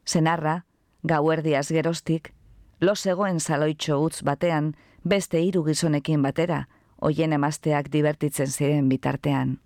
Zenarra, 0.06 0.62
gauerdiaz 1.02 1.66
gerostik, 1.74 2.30
lo 2.80 2.94
zegoen 2.94 3.40
zaloitxo 3.40 4.00
utz 4.02 4.22
batean, 4.22 4.74
beste 5.04 5.40
hiru 5.40 5.64
gizonekin 5.64 6.22
batera, 6.22 6.66
hoien 7.00 7.32
emazteak 7.32 7.90
divertitzen 7.92 8.46
ziren 8.46 8.88
bitartean. 8.88 9.58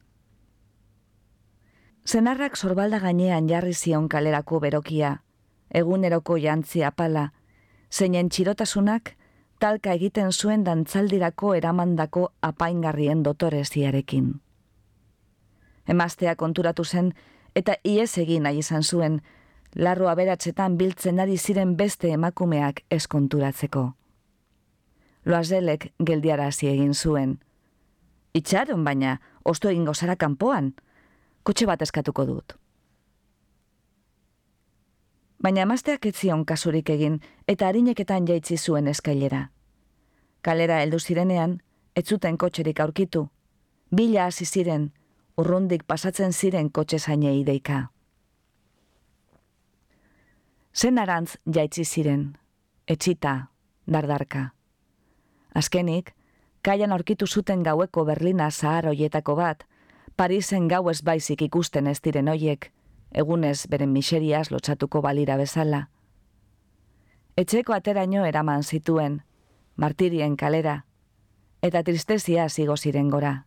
Zenarrak 2.06 2.56
sorbalda 2.56 2.98
gainean 2.98 3.48
jarri 3.48 3.74
zion 3.74 4.08
kalerako 4.08 4.60
berokia, 4.60 5.22
eguneroko 5.70 6.36
jantzi 6.36 6.82
apala, 6.82 7.30
zeinen 7.90 8.28
txirotasunak 8.28 9.14
talka 9.62 9.92
egiten 9.94 10.32
zuen 10.32 10.64
dantzaldirako 10.64 11.54
eramandako 11.54 12.32
apaingarrien 12.42 13.22
dotoreziarekin. 13.22 14.40
Emaztea 15.86 16.34
konturatu 16.36 16.84
zen, 16.84 17.12
eta 17.54 17.76
iez 17.84 18.18
egin 18.18 18.42
nahi 18.42 18.58
izan 18.58 18.82
zuen, 18.82 19.20
larro 19.74 20.08
aberatzetan 20.08 20.76
biltzen 20.78 21.20
ari 21.20 21.38
ziren 21.38 21.76
beste 21.76 22.08
emakumeak 22.12 22.82
eskonturatzeko. 22.90 23.92
Loazelek 25.24 25.92
geldiara 25.98 26.46
hasi 26.46 26.68
egin 26.68 26.94
zuen. 26.94 27.38
Itxaron 28.34 28.84
baina, 28.84 29.20
osto 29.44 29.68
egin 29.68 29.84
gozara 29.84 30.16
kanpoan, 30.16 30.74
kotxe 31.42 31.66
bat 31.66 31.82
eskatuko 31.82 32.26
dut. 32.26 32.56
Baina 35.42 35.62
emazteak 35.62 36.06
etzion 36.06 36.44
kasurik 36.44 36.90
egin 36.90 37.20
eta 37.48 37.66
harineketan 37.66 38.26
jaitzi 38.26 38.56
zuen 38.56 38.88
eskailera. 38.88 39.50
Kalera 40.42 40.80
heldu 40.82 40.98
zirenean, 40.98 41.60
ez 41.94 42.04
zuten 42.06 42.38
kotxerik 42.38 42.80
aurkitu. 42.80 43.28
Bila 43.90 44.26
hasi 44.26 44.44
ziren, 44.44 44.92
urrundik 45.36 45.84
pasatzen 45.84 46.32
ziren 46.32 46.70
kotxe 46.70 46.98
zainei 46.98 47.44
deika. 47.44 47.91
Zen 50.74 50.98
arantz 50.98 51.36
jaitzi 51.54 51.84
ziren, 51.84 52.36
etxita, 52.86 53.48
dardarka. 53.86 54.54
Azkenik, 55.54 56.14
kaian 56.62 56.92
aurkitu 56.92 57.26
zuten 57.26 57.62
gaueko 57.62 58.04
Berlina 58.04 58.50
zahar 58.50 58.86
hoietako 58.86 59.36
bat, 59.36 59.66
Parisen 60.16 60.68
gau 60.68 60.88
ez 60.90 61.02
baizik 61.02 61.42
ikusten 61.42 61.86
ez 61.86 62.00
diren 62.04 62.28
hoiek, 62.28 62.72
egunez 63.12 63.66
beren 63.68 63.92
miseriaz 63.92 64.50
lotsatuko 64.50 65.00
balira 65.02 65.36
bezala. 65.36 65.86
Etxeko 67.36 67.72
ateraino 67.72 68.24
eraman 68.24 68.62
zituen, 68.62 69.22
martirien 69.76 70.36
kalera, 70.36 70.82
eta 71.62 71.82
tristezia 71.82 72.48
zigo 72.48 72.76
ziren 72.76 73.08
gora 73.10 73.46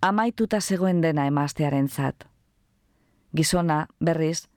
amaituta 0.00 0.60
zegoen 0.60 1.00
dena 1.00 1.26
emaztearen 1.26 1.88
zat. 1.88 2.26
Gizona, 3.34 3.86
berriz, 4.00 4.48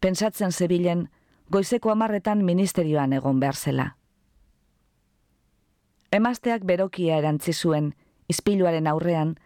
pentsatzen 0.00 0.52
zebilen, 0.52 1.08
goizeko 1.50 1.90
amarretan 1.90 2.44
ministerioan 2.44 3.12
egon 3.12 3.40
behar 3.40 3.56
zela. 3.56 3.86
Emazteak 6.12 6.64
berokia 6.66 7.18
erantzi 7.20 7.52
zuen, 7.52 7.92
izpiluaren 8.28 8.86
aurrean, 8.90 9.36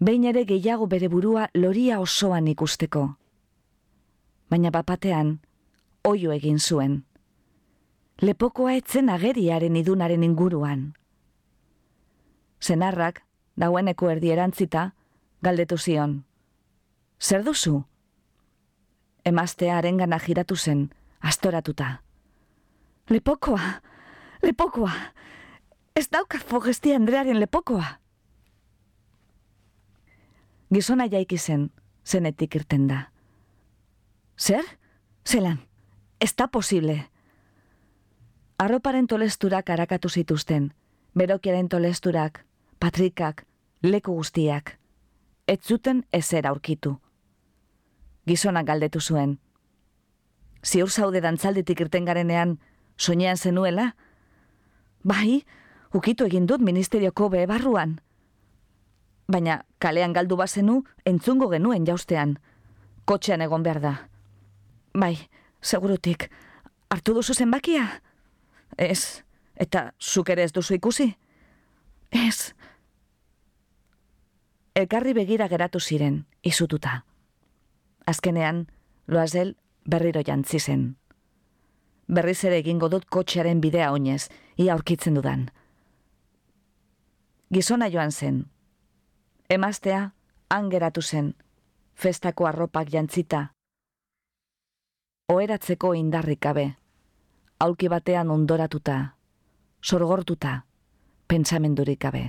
behin 0.00 0.24
ere 0.24 0.44
gehiago 0.44 0.86
bere 0.86 1.08
burua 1.08 1.48
loria 1.54 2.00
osoan 2.00 2.48
ikusteko. 2.48 3.04
Baina 4.50 4.70
bapatean, 4.74 5.38
oio 6.04 6.32
egin 6.32 6.58
zuen. 6.58 7.04
Lepokoa 8.20 8.74
etzen 8.76 9.08
ageriaren 9.08 9.76
idunaren 9.76 10.24
inguruan. 10.24 10.90
Zenarrak, 12.60 13.22
daueneko 13.56 14.10
erdi 14.10 14.32
erantzita, 14.34 14.90
galdetu 15.40 15.78
zion. 15.78 16.24
Zer 17.20 17.44
duzu? 17.44 17.84
Emaztea 19.24 19.78
arengana 19.78 20.18
giratu 20.18 20.56
zen, 20.56 20.90
astoratuta. 21.20 22.02
Lepokoa, 23.10 23.80
lepokoa, 24.42 24.92
ez 25.96 26.08
daukat 26.12 26.44
fogestia 26.46 26.96
Andrearen 26.96 27.40
lepokoa. 27.40 27.86
Gizona 30.74 31.06
jaiki 31.10 31.38
zen, 31.38 31.70
zenetik 32.06 32.54
irten 32.54 32.86
da. 32.88 33.00
Zer? 34.38 34.64
Zelan, 35.26 35.58
ez 36.20 36.32
da 36.36 36.46
posible. 36.48 36.96
Arroparen 38.58 39.06
tolesturak 39.06 39.70
arakatu 39.70 40.08
zituzten, 40.08 40.72
berokiaren 41.14 41.68
tolesturak, 41.68 42.44
patrikak, 42.78 43.44
leku 43.82 44.14
guztiak, 44.14 44.78
ez 45.46 45.60
zuten 45.60 46.04
ezer 46.12 46.46
aurkitu. 46.46 46.96
Gizona 48.30 48.62
galdetu 48.62 49.00
zuen. 49.00 49.38
Ziur 50.62 50.90
zaude 50.90 51.22
dantzalditik 51.24 51.80
irten 51.82 52.04
garenean, 52.06 52.58
soinean 52.96 53.36
zenuela? 53.36 53.88
Bai, 55.02 55.40
ukitu 55.94 56.28
egin 56.30 56.46
dut 56.46 56.62
ministerioko 56.62 57.30
behe 57.32 57.48
barruan. 57.50 57.96
Baina 59.26 59.64
kalean 59.82 60.14
galdu 60.14 60.38
bazenu, 60.38 60.84
entzungo 61.04 61.50
genuen 61.50 61.88
jaustean. 61.88 62.36
Kotxean 63.10 63.42
egon 63.42 63.66
behar 63.66 63.82
da. 63.82 63.94
Bai, 64.94 65.16
segurutik, 65.62 66.28
hartu 66.90 67.14
duzu 67.18 67.34
zenbakia? 67.34 67.86
Ez, 68.78 69.24
eta 69.56 69.88
zuk 69.98 70.30
ere 70.30 70.46
ez 70.46 70.52
duzu 70.54 70.78
ikusi? 70.78 71.10
Ez, 72.10 72.52
elkarri 74.74 75.14
begira 75.18 75.48
geratu 75.48 75.80
ziren, 75.80 76.26
izututa. 76.42 77.00
Azkenean, 78.10 78.64
loazel 79.06 79.54
berriro 79.86 80.22
jantzi 80.26 80.58
zen. 80.58 80.96
Berriz 82.10 82.40
ere 82.48 82.56
egingo 82.58 82.88
dut 82.90 83.04
kotxearen 83.06 83.60
bidea 83.62 83.92
oinez, 83.94 84.24
ia 84.58 84.72
aurkitzen 84.74 85.14
dudan. 85.14 85.44
Gizona 87.54 87.86
joan 87.90 88.10
zen. 88.10 88.40
Emaztea, 89.48 90.00
han 90.50 90.70
geratu 90.70 91.02
zen, 91.02 91.34
festako 91.94 92.48
arropak 92.50 92.90
jantzita. 92.90 93.44
Oeratzeko 95.30 95.94
indarrik 95.94 96.42
gabe, 96.42 96.66
aulki 97.62 97.88
batean 97.88 98.30
ondoratuta, 98.34 98.98
sorgortuta, 99.82 100.64
pentsamendurik 101.30 102.00
gabe. 102.02 102.24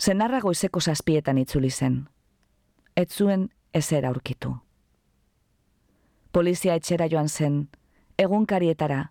Zenarra 0.00 0.40
goizeko 0.40 0.80
zazpietan 0.80 1.38
itzuli 1.38 1.70
zen. 1.70 2.08
Ez 2.96 3.12
zuen 3.12 3.50
ezer 3.74 4.06
aurkitu. 4.08 4.54
Polizia 6.32 6.74
etxera 6.78 7.08
joan 7.12 7.28
zen, 7.28 7.68
egunkarietara, 8.16 9.10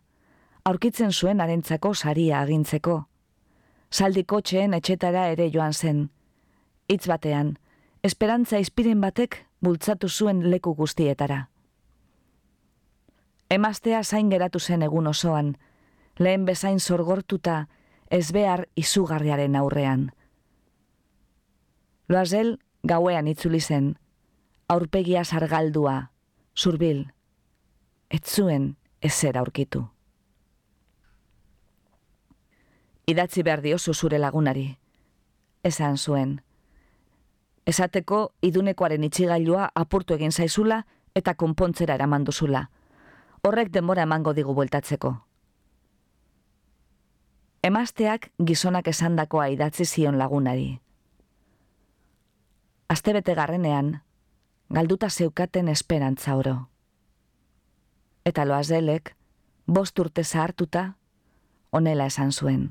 aurkitzen 0.66 1.14
zuen 1.14 1.42
arentzako 1.46 1.94
saria 1.94 2.42
agintzeko. 2.42 3.04
Saldi 3.92 4.24
kotxeen 4.24 4.74
etxetara 4.74 5.28
ere 5.36 5.52
joan 5.54 5.74
zen. 5.74 6.10
Hitz 6.90 7.06
batean, 7.08 7.58
esperantza 8.04 8.58
izpiren 8.58 9.02
batek 9.02 9.44
bultzatu 9.62 10.10
zuen 10.10 10.44
leku 10.50 10.74
guztietara. 10.74 11.50
Emaztea 13.50 14.04
zain 14.04 14.30
geratu 14.30 14.60
zen 14.60 14.82
egun 14.82 15.08
osoan, 15.08 15.58
lehen 16.18 16.46
bezain 16.46 16.80
sorgortuta, 16.80 17.68
ez 18.10 18.32
behar 18.32 18.66
izugarriaren 18.76 19.56
aurrean. 19.56 20.10
Loazel 22.10 22.58
gauean 22.84 23.28
itzuli 23.28 23.60
zen, 23.62 23.94
aurpegia 24.68 25.22
sargaldua, 25.24 26.10
zurbil, 26.58 27.04
ez 28.10 28.24
zuen 28.26 28.78
ezer 29.02 29.38
aurkitu. 29.38 29.84
Idatzi 33.06 33.44
behar 33.46 33.62
diozu 33.62 33.94
zure 33.94 34.18
lagunari, 34.18 34.66
esan 35.64 35.98
zuen. 35.98 36.42
Esateko 37.70 38.34
idunekoaren 38.42 39.06
itxigailua 39.06 39.70
apurtu 39.76 40.18
egin 40.18 40.32
zaizula 40.32 40.84
eta 41.14 41.36
konpontzera 41.36 41.94
eraman 41.94 42.26
duzula. 42.26 42.70
Horrek 43.46 43.70
denbora 43.70 44.10
emango 44.10 44.34
digu 44.34 44.58
bueltatzeko. 44.58 45.16
Emazteak 47.62 48.32
gizonak 48.42 48.88
esandakoa 48.88 49.50
idatzi 49.54 49.86
zion 49.86 50.18
lagunari. 50.18 50.80
Astebete 52.90 53.36
garrenean, 53.36 54.02
galduta 54.74 55.10
zeukaten 55.10 55.68
esperantza 55.68 56.34
oro. 56.36 56.56
Eta 58.26 58.46
loazelek, 58.50 59.12
bost 59.68 60.00
urte 60.00 60.24
zahartuta, 60.24 60.96
onela 61.72 62.08
esan 62.10 62.32
zuen. 62.32 62.64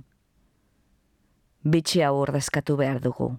Bitxi 1.62 2.02
hau 2.02 2.16
urdezkatu 2.24 2.76
behar 2.83 2.98
dugu. 3.07 3.31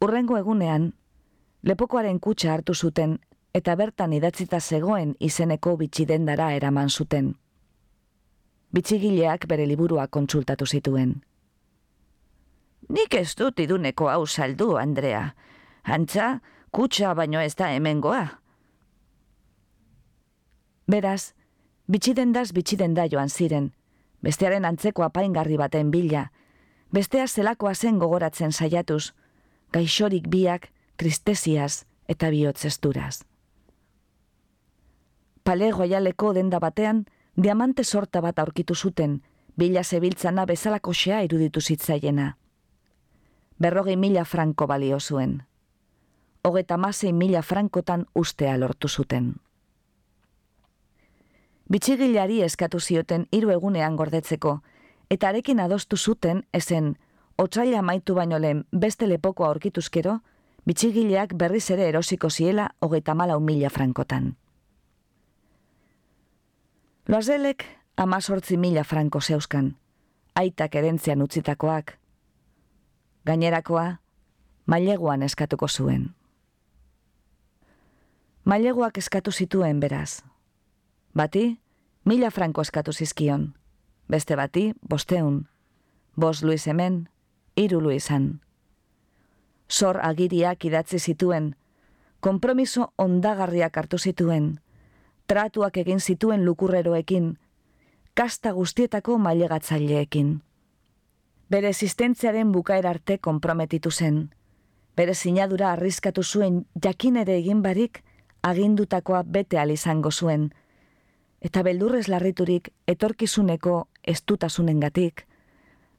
Urrengo 0.00 0.40
egunean, 0.40 0.94
lepokoaren 1.62 2.18
kutsa 2.18 2.54
hartu 2.54 2.74
zuten 2.74 3.18
eta 3.52 3.76
bertan 3.76 4.16
idatzita 4.16 4.60
zegoen 4.60 5.16
izeneko 5.20 5.76
bitxidendara 5.76 6.54
eraman 6.56 6.88
zuten. 6.88 7.34
Bitxigileak 8.72 9.44
bere 9.52 9.66
liburua 9.66 10.08
kontsultatu 10.08 10.66
zituen. 10.66 11.18
Nik 12.88 13.14
ez 13.14 13.34
dut 13.36 13.60
iduneko 13.60 14.08
hau 14.08 14.26
saldu, 14.26 14.76
Andrea. 14.80 15.34
Antza, 15.84 16.40
kutsa 16.72 17.14
baino 17.14 17.40
ez 17.40 17.54
da 17.56 17.68
hemengoa. 17.74 18.22
Beraz, 20.88 21.34
bitxidendaz 21.86 22.52
bitxidenda 22.56 23.04
joan 23.12 23.28
ziren, 23.28 23.72
bestearen 24.24 24.64
antzeko 24.64 25.04
apaingarri 25.04 25.58
baten 25.60 25.90
bila, 25.92 26.30
bestea 26.92 27.26
zelakoa 27.28 27.74
zen 27.74 27.98
gogoratzen 28.00 28.52
saiatuz, 28.52 29.12
gaixorik 29.72 30.28
biak, 30.32 30.70
tristesiaz 30.96 31.84
eta 32.08 32.30
bihotzesturaz. 32.32 33.22
Pale 35.44 35.70
goialeko 35.72 36.32
denda 36.32 36.58
batean, 36.58 37.04
diamante 37.36 37.84
sorta 37.84 38.20
bat 38.24 38.38
aurkitu 38.38 38.74
zuten, 38.74 39.22
bila 39.56 39.84
zebiltzana 39.84 40.44
bezalako 40.46 40.92
xea 40.92 41.22
iruditu 41.28 41.60
zitzaiena. 41.60 42.34
Berrogei 43.58 43.96
mila 43.96 44.24
franko 44.24 44.66
balio 44.66 45.00
zuen. 45.00 45.42
Hogeta 46.44 46.76
masei 46.76 47.12
mila 47.12 47.42
frankotan 47.42 48.06
ustea 48.14 48.56
lortu 48.60 48.88
zuten. 48.88 49.34
Bitxigilari 51.68 52.42
eskatu 52.42 52.80
zioten 52.80 53.26
hiru 53.32 53.50
egunean 53.50 53.96
gordetzeko, 53.96 54.60
eta 55.10 55.28
arekin 55.28 55.60
adostu 55.60 55.96
zuten 55.96 56.44
ezen, 56.54 56.96
otsaila 57.36 57.82
maitu 57.82 58.14
baino 58.14 58.38
lehen 58.38 58.64
beste 58.72 59.08
lepoko 59.08 59.44
aurkituzkero, 59.44 60.20
bitxigileak 60.64 61.34
berriz 61.34 61.70
ere 61.70 61.88
erosiko 61.88 62.30
ziela 62.30 62.70
hogeita 62.80 63.14
malau 63.14 63.40
mila 63.40 63.70
frankotan. 63.70 64.36
Loazelek 67.08 67.64
amazortzi 67.96 68.56
mila 68.56 68.84
franko 68.84 69.20
zeuskan, 69.20 69.76
aitak 70.34 70.74
erentzian 70.74 71.22
utzitakoak. 71.22 71.98
Gainerakoa, 73.26 74.00
maileguan 74.66 75.22
eskatuko 75.22 75.68
zuen. 75.68 76.14
Maileguak 78.44 78.98
eskatu 78.98 79.32
zituen 79.32 79.80
beraz. 79.80 80.22
Bati, 81.14 81.60
mila 82.04 82.30
franko 82.30 82.62
eskatu 82.62 82.92
zizkion. 82.92 83.54
Beste 84.08 84.36
bati, 84.36 84.72
bosteun. 84.88 85.48
Bos 86.16 86.42
Luis 86.42 86.66
hemen, 86.66 87.08
iru 87.56 87.80
Luisan. 87.80 88.40
Zor 89.68 90.00
agiriak 90.02 90.64
idatzi 90.64 90.98
zituen, 90.98 91.56
kompromiso 92.20 92.92
ondagarriak 92.96 93.76
hartu 93.76 93.98
zituen, 93.98 94.60
tratuak 95.26 95.76
egin 95.76 96.00
zituen 96.00 96.44
lukurreroekin, 96.44 97.38
kasta 98.14 98.52
guztietako 98.52 99.18
mailegatzaileekin. 99.18 100.40
Bere 101.48 101.70
existentziaren 101.72 102.50
bukaer 102.52 102.86
arte 102.86 103.16
konprometitu 103.24 103.90
zen. 103.90 104.16
Bere 104.96 105.14
sinadura 105.14 105.70
arriskatu 105.72 106.22
zuen 106.22 106.66
jakin 106.84 107.16
ere 107.16 107.38
egin 107.40 107.62
barik 107.62 108.02
agindutakoa 108.42 109.22
bete 109.22 109.56
izango 109.72 110.10
zuen. 110.10 110.52
Eta 111.40 111.62
beldurrez 111.62 112.08
larriturik 112.08 112.68
etorkizuneko 112.86 113.88
estutasunengatik, 114.04 115.26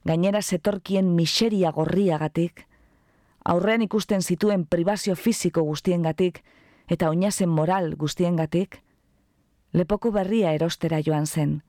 gainera 0.04 0.40
zetorkien 0.42 1.16
miseria 1.16 1.72
gorriagatik, 1.72 2.66
aurrean 3.44 3.82
ikusten 3.82 4.22
zituen 4.22 4.66
pribazio 4.66 5.16
fisiko 5.16 5.62
guztiengatik 5.62 6.44
eta 6.88 7.08
oinazen 7.08 7.48
moral 7.48 7.96
guztiengatik, 7.96 8.82
lepoko 9.72 10.12
berria 10.12 10.52
erostera 10.52 11.00
joan 11.02 11.26
zen, 11.26 11.62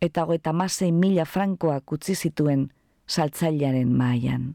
eta 0.00 0.24
hogeita 0.24 0.52
masei 0.52 0.92
mila 0.92 1.24
frankoak 1.24 1.92
utzi 1.92 2.14
zituen 2.14 2.72
saltzailearen 3.08 3.90
maian. 3.96 4.54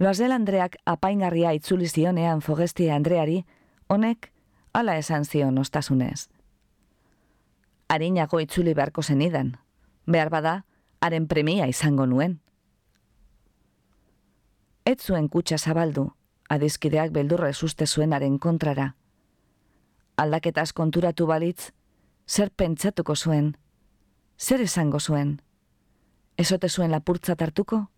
Loazel 0.00 0.32
Andreak 0.32 0.76
apaingarria 0.88 1.52
itzuli 1.52 1.88
zionean 1.88 2.40
fogestia 2.40 2.94
Andreari, 2.96 3.44
honek 3.88 4.30
hala 4.72 4.96
esan 4.96 5.24
zion 5.24 5.58
ostasunez. 5.58 6.28
Arinago 7.88 8.40
itzuli 8.40 8.72
beharko 8.74 9.02
zenidan, 9.02 9.56
behar 10.06 10.30
bada, 10.30 10.54
haren 11.00 11.26
premia 11.28 11.66
izango 11.68 12.06
nuen. 12.06 12.38
Ez 14.86 15.02
zuen 15.02 15.28
kutsa 15.28 15.58
zabaldu, 15.58 16.06
adizkideak 16.48 17.12
beldurra 17.12 17.50
esuste 17.52 17.86
zuenaren 17.86 18.38
kontrara. 18.38 18.94
Aldaketaz 20.16 20.72
konturatu 20.72 21.26
balitz, 21.26 21.72
zer 22.26 22.50
pentsatuko 22.50 23.16
zuen, 23.16 23.56
zer 24.40 24.62
esango 24.64 25.00
zuen, 25.00 25.42
ezote 26.36 26.68
zuen 26.68 26.90
lapurtza 26.90 27.36
tartuko? 27.36 27.90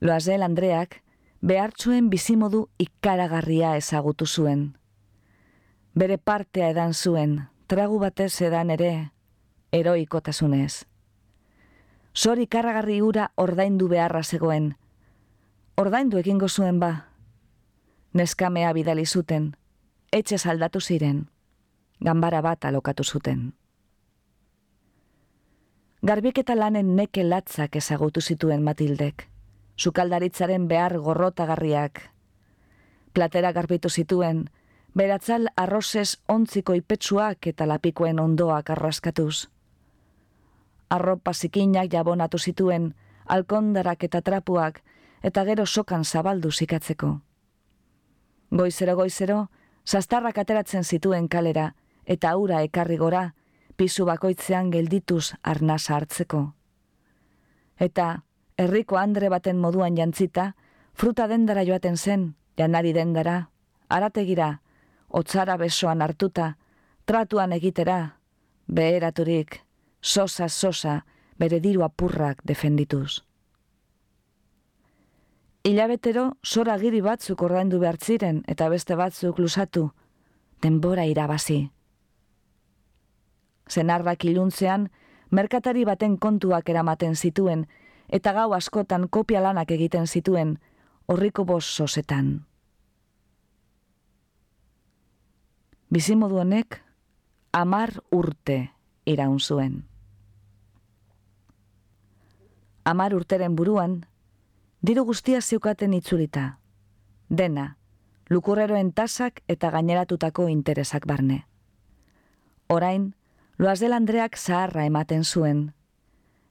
Loazel 0.00 0.42
Andreak 0.46 1.00
behartzuen 1.42 2.10
bizimodu 2.10 2.68
ikaragarria 2.78 3.74
ezagutu 3.76 4.26
zuen. 4.26 4.76
Bere 5.98 6.18
partea 6.18 6.70
edan 6.70 6.94
zuen, 6.94 7.48
tragu 7.66 7.98
batez 7.98 8.30
edan 8.42 8.70
ere, 8.70 9.10
eroikotasunez. 9.72 10.86
Zor 12.14 12.38
ikaragarri 12.38 13.02
ura 13.02 13.32
ordaindu 13.34 13.88
beharra 13.90 14.22
zegoen, 14.22 14.76
ordaindu 15.76 16.18
egingo 16.22 16.48
zuen 16.48 16.78
ba. 16.78 17.08
Neskamea 18.14 18.72
bidali 18.72 19.06
zuten, 19.06 19.54
etxe 20.12 20.38
saldatu 20.38 20.80
ziren, 20.80 21.26
ganbara 22.00 22.40
bat 22.40 22.64
alokatu 22.64 23.04
zuten. 23.04 23.57
Garbiketa 26.08 26.54
lanen 26.56 26.94
neke 26.96 27.20
latzak 27.20 27.74
ezagutu 27.76 28.22
zituen 28.24 28.62
Matildek, 28.64 29.26
sukaldaritzaren 29.76 30.64
behar 30.68 30.94
gorrotagarriak. 31.04 32.00
Platera 33.12 33.50
garbitu 33.52 33.90
zituen, 33.90 34.38
beratzal 34.96 35.50
arrozez 35.64 36.16
ontziko 36.32 36.72
ipetsuak 36.78 37.50
eta 37.52 37.66
lapikoen 37.68 38.22
ondoak 38.24 38.70
arraskatuz. 38.70 39.50
Arropa 40.88 41.34
zikinak 41.34 41.92
jabonatu 41.92 42.38
zituen, 42.38 42.94
alkondarak 43.26 44.08
eta 44.08 44.22
trapuak, 44.22 44.80
eta 45.22 45.44
gero 45.44 45.66
sokan 45.66 46.04
zabaldu 46.04 46.50
zikatzeko. 46.50 47.18
Goizero 48.50 48.96
goizero, 48.96 49.42
sastarrak 49.84 50.38
ateratzen 50.38 50.88
zituen 50.88 51.28
kalera, 51.28 51.74
eta 52.06 52.30
aura 52.30 52.62
ekarri 52.62 52.96
gora, 52.96 53.34
pisu 53.78 54.04
bakoitzean 54.08 54.72
geldituz 54.74 55.34
arnasa 55.42 55.94
hartzeko. 55.96 56.40
Eta, 57.78 58.08
herriko 58.58 58.98
andre 58.98 59.30
baten 59.30 59.60
moduan 59.62 59.96
jantzita, 59.96 60.52
fruta 60.98 61.28
dendara 61.30 61.62
joaten 61.64 61.96
zen, 61.96 62.34
janari 62.58 62.92
dendara, 62.92 63.36
arategira, 63.88 64.50
otzara 65.08 65.56
besoan 65.56 66.02
hartuta, 66.02 66.56
tratuan 67.06 67.54
egitera, 67.54 68.18
beheraturik, 68.66 69.62
sosa 70.02 70.48
sosa, 70.48 71.04
bere 71.38 71.62
diru 71.62 71.86
apurrak 71.86 72.42
defendituz. 72.44 73.22
Ilabetero, 75.68 76.32
sora 76.42 76.76
giri 76.78 77.00
batzuk 77.00 77.42
ordaindu 77.42 77.78
behar 77.78 77.98
eta 78.46 78.68
beste 78.68 78.94
batzuk 78.96 79.38
lusatu, 79.38 79.90
denbora 80.62 81.04
irabazi. 81.04 81.70
Zenarrak 83.68 84.24
iluntzean, 84.24 84.88
merkatari 85.30 85.84
baten 85.84 86.16
kontuak 86.18 86.68
eramaten 86.68 87.16
zituen, 87.16 87.66
eta 88.08 88.32
gau 88.32 88.52
askotan 88.56 89.08
kopia 89.08 89.40
lanak 89.40 89.70
egiten 89.70 90.06
zituen, 90.06 90.58
horriko 91.06 91.44
bos 91.44 91.64
sosetan. 91.64 92.46
Bizimodu 95.90 96.40
honek, 96.40 96.82
amar 97.52 97.94
urte 98.12 98.68
iraun 99.06 99.40
zuen. 99.40 99.84
Amar 102.84 103.14
urteren 103.14 103.56
buruan, 103.56 104.02
Diru 104.78 105.02
guztia 105.04 105.40
zeukaten 105.42 105.94
itzulita. 105.96 106.60
Dena, 107.28 107.64
lukurreroen 108.30 108.92
tasak 108.94 109.40
eta 109.50 109.72
gaineratutako 109.74 110.46
interesak 110.52 111.06
barne. 111.06 111.40
Orain, 112.70 113.08
Loazel 113.58 113.92
Andreak 113.92 114.36
zaharra 114.38 114.84
ematen 114.86 115.24
zuen. 115.24 115.72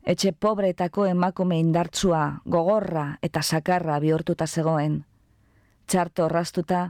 Etxe 0.03 0.33
pobretako 0.33 1.05
emakume 1.07 1.55
indartsua, 1.59 2.41
gogorra 2.43 3.05
eta 3.23 3.41
sakarra 3.41 3.99
bihurtuta 4.03 4.47
zegoen. 4.47 5.05
Txarto 5.87 6.25
orrastuta, 6.25 6.81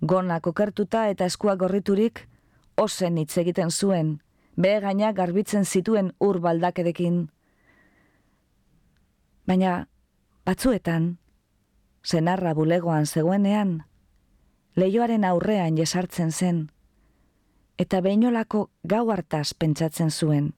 gonak 0.00 0.46
okertuta 0.46 1.08
eta 1.10 1.26
eskua 1.26 1.56
gorriturik, 1.58 2.28
ozen 2.76 3.18
hitz 3.18 3.38
egiten 3.42 3.74
zuen, 3.74 4.20
behe 4.54 4.78
gaina 4.86 5.10
garbitzen 5.12 5.66
zituen 5.66 6.12
ur 6.20 6.38
baldakedekin. 6.46 7.18
Baina, 9.46 9.88
batzuetan, 10.46 11.16
zenarra 12.06 12.54
bulegoan 12.54 13.06
zegoenean, 13.06 13.80
leioaren 14.76 15.24
aurrean 15.24 15.76
jesartzen 15.76 16.30
zen, 16.30 16.68
eta 17.78 18.00
behinolako 18.00 18.70
gau 18.88 19.10
hartaz 19.12 19.52
pentsatzen 19.54 20.10
zuen. 20.10 20.52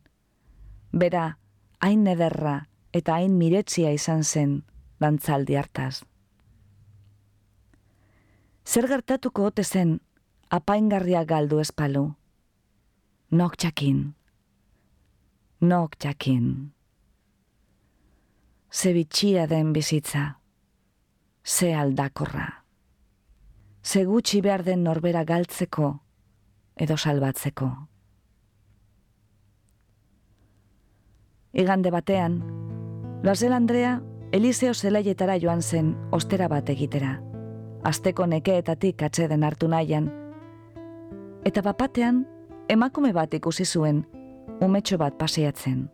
Bera, 0.93 1.39
hain 1.81 2.05
nederra 2.05 2.69
eta 2.95 3.19
hain 3.19 3.35
miretzia 3.39 3.91
izan 3.93 4.23
zen, 4.25 4.63
dantzaldi 5.01 5.59
hartaz. 5.59 6.05
Zer 8.65 8.89
gertatuko 8.89 9.49
ote 9.51 9.65
zen, 9.65 9.99
apaingarria 10.51 11.25
galdu 11.25 11.61
espalu. 11.61 12.05
Nok 13.31 13.57
txakin. 13.57 14.03
Nok 15.61 15.97
txakin. 15.99 16.73
Ze 18.71 18.93
bitxia 18.93 19.47
den 19.49 19.73
bizitza. 19.73 20.39
Ze 21.45 21.75
aldakorra. 21.75 22.65
Ze 23.83 24.05
gutxi 24.05 24.41
behar 24.45 24.63
den 24.65 24.85
norbera 24.85 25.25
galtzeko 25.25 25.97
edo 26.79 26.97
salbatzeko. 26.97 27.71
Igande 31.53 31.91
batean, 31.91 32.43
Lazel 33.23 33.53
Andrea 33.53 34.01
Eliseo 34.33 34.75
zelaietara 34.75 35.39
joan 35.41 35.63
zen 35.63 35.97
ostera 36.13 36.49
bat 36.49 36.69
egitera. 36.69 37.15
Azteko 37.85 38.27
nekeetatik 38.27 39.03
atxeden 39.03 39.45
hartu 39.45 39.69
nahian. 39.69 40.11
Eta 41.49 41.63
bapatean, 41.65 42.27
emakume 42.69 43.15
bat 43.17 43.35
ikusi 43.35 43.65
zuen, 43.65 44.05
umetxo 44.61 44.99
bat 44.99 45.17
paseatzen. 45.17 45.89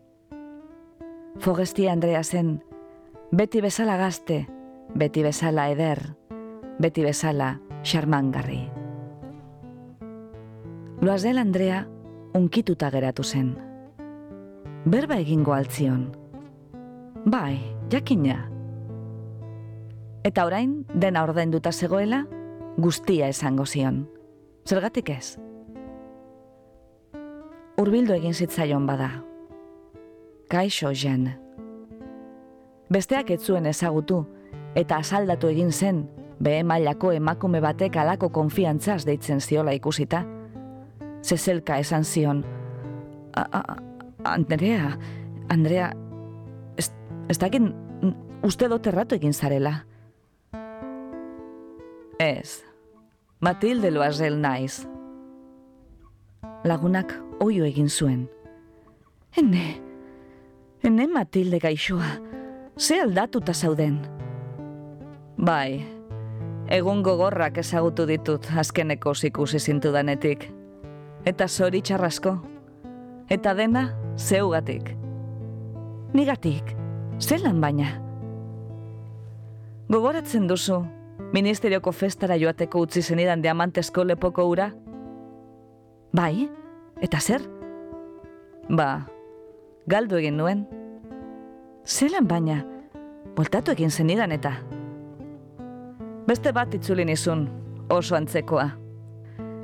Fogestia 1.39 1.93
Andrea 1.93 2.25
zen, 2.25 2.57
beti 3.31 3.61
bezala 3.63 3.97
gazte, 3.97 4.47
beti 4.99 5.23
bezala 5.23 5.69
eder, 5.71 6.03
beti 6.81 7.07
bezala 7.07 7.61
xarmangarri. 7.85 8.84
Loazel 11.05 11.37
Andrea 11.37 11.83
unkituta 12.33 12.89
geratu 12.91 13.23
zen. 13.23 13.51
Berba 14.89 15.19
egingo 15.21 15.53
altzion. 15.53 16.07
Bai, 17.29 17.59
jakina. 17.93 18.39
Eta 20.25 20.47
orain, 20.49 20.71
dena 20.95 21.27
ordainduta 21.27 21.73
zegoela, 21.73 22.23
guztia 22.79 23.29
esango 23.29 23.67
zion. 23.67 23.99
Zergatik 24.65 25.11
ez? 25.13 25.37
Urbildu 27.77 28.17
egin 28.17 28.33
zitzaion 28.33 28.87
bada. 28.89 29.11
Kaixo 30.49 30.95
jen. 30.95 31.27
Besteak 32.89 33.35
ez 33.37 33.43
zuen 33.43 33.67
ezagutu, 33.67 34.23
eta 34.75 35.03
asaldatu 35.05 35.53
egin 35.53 35.69
zen, 35.71 36.07
behe 36.41 36.65
mailako 36.65 37.13
emakume 37.13 37.61
batek 37.61 38.01
alako 38.01 38.33
konfiantzaz 38.33 39.03
deitzen 39.05 39.45
ziola 39.45 39.77
ikusita 39.77 40.25
zezelka 41.25 41.79
esan 41.79 42.05
zion. 42.05 42.45
Andrea, 44.25 44.99
Andrea, 45.49 45.93
ez, 46.77 46.91
ez 47.29 47.39
dakin 47.39 47.73
uste 48.45 48.69
dut 48.69 48.87
erratu 48.87 49.17
egin 49.17 49.33
zarela. 49.33 49.79
Ez, 52.21 52.63
Matilde 53.41 53.91
loazel 53.91 54.37
naiz. 54.41 54.85
Lagunak 56.65 57.13
oio 57.41 57.65
egin 57.65 57.89
zuen. 57.89 58.29
Hene, 59.37 59.65
hene 60.85 61.09
Matilde 61.11 61.59
gaixoa, 61.61 62.13
ze 62.79 63.01
aldatuta 63.03 63.53
zauden. 63.53 63.99
Bai, 65.37 65.83
egun 66.73 67.03
gogorrak 67.03 67.59
ezagutu 67.59 68.07
ditut 68.07 68.47
azkeneko 68.57 69.15
zikusi 69.15 69.59
zintu 69.59 69.93
danetik 69.93 70.47
eta 71.25 71.49
zori 71.49 71.81
txarrasko. 71.83 72.35
Eta 73.33 73.55
dena, 73.57 73.89
zeugatik. 74.17 74.91
Nigatik, 76.15 76.75
zelan 77.19 77.61
baina. 77.61 77.89
Gogoratzen 79.91 80.47
duzu, 80.49 80.83
ministerioko 81.35 81.93
festara 81.93 82.37
joateko 82.41 82.85
utzi 82.87 83.03
zenidan 83.03 83.43
diamantesko 83.43 84.05
lepoko 84.05 84.47
ura? 84.53 84.71
Bai, 86.15 86.47
eta 87.03 87.21
zer? 87.21 87.43
Ba, 88.69 89.07
galdu 89.91 90.21
egin 90.21 90.39
nuen. 90.39 90.65
Zelan 91.85 92.29
baina, 92.29 92.63
voltatu 93.37 93.75
egin 93.75 93.91
zenidan 93.91 94.33
eta. 94.33 94.55
Beste 96.29 96.55
bat 96.57 96.73
itzulin 96.73 97.11
izun, 97.13 97.49
oso 97.93 98.17
antzekoa 98.17 98.84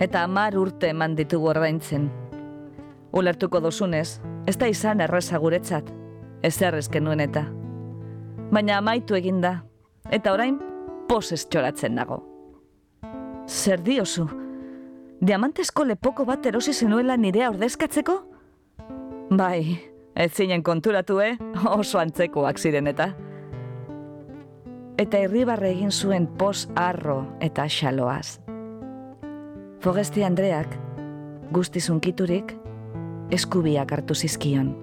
eta 0.00 0.24
amar 0.24 0.56
urte 0.56 0.88
eman 0.90 1.14
ditugu 1.16 1.50
ordaintzen. 1.52 2.08
Ulertuko 3.12 3.60
dozunez, 3.60 4.20
ez 4.48 4.56
da 4.58 4.68
izan 4.70 5.00
erreza 5.04 5.38
guretzat, 5.38 5.90
ez 6.42 6.56
errezken 6.62 7.04
nuen 7.04 7.20
eta. 7.20 7.44
Baina 8.50 8.78
amaitu 8.78 9.14
eginda, 9.18 9.60
eta 10.10 10.32
orain 10.32 10.58
poses 11.08 11.44
txoratzen 11.46 11.94
nago. 11.94 12.22
Zer 13.46 13.82
diozu, 13.84 14.26
diamantesko 15.20 15.84
lepoko 15.84 16.24
bat 16.24 16.46
erosi 16.46 16.72
zenuela 16.72 17.16
nirea 17.16 17.50
ordezkatzeko? 17.50 18.20
Bai, 19.30 19.78
ez 20.16 20.32
zinen 20.32 20.62
konturatu, 20.62 21.20
eh? 21.20 21.36
Oso 21.78 22.00
antzekoak 22.00 22.58
ziren 22.58 22.88
eta. 22.90 23.12
Eta 25.00 25.20
irribarre 25.24 25.70
egin 25.70 25.92
zuen 25.92 26.26
pos 26.38 26.68
arro 26.76 27.24
eta 27.40 27.68
xaloaz. 27.68 28.49
Fogesti 29.80 30.20
Andreak, 30.20 30.74
guztizunkiturik, 31.56 32.50
eskubiak 33.32 33.94
hartu 33.96 34.12
zizkion. 34.14 34.74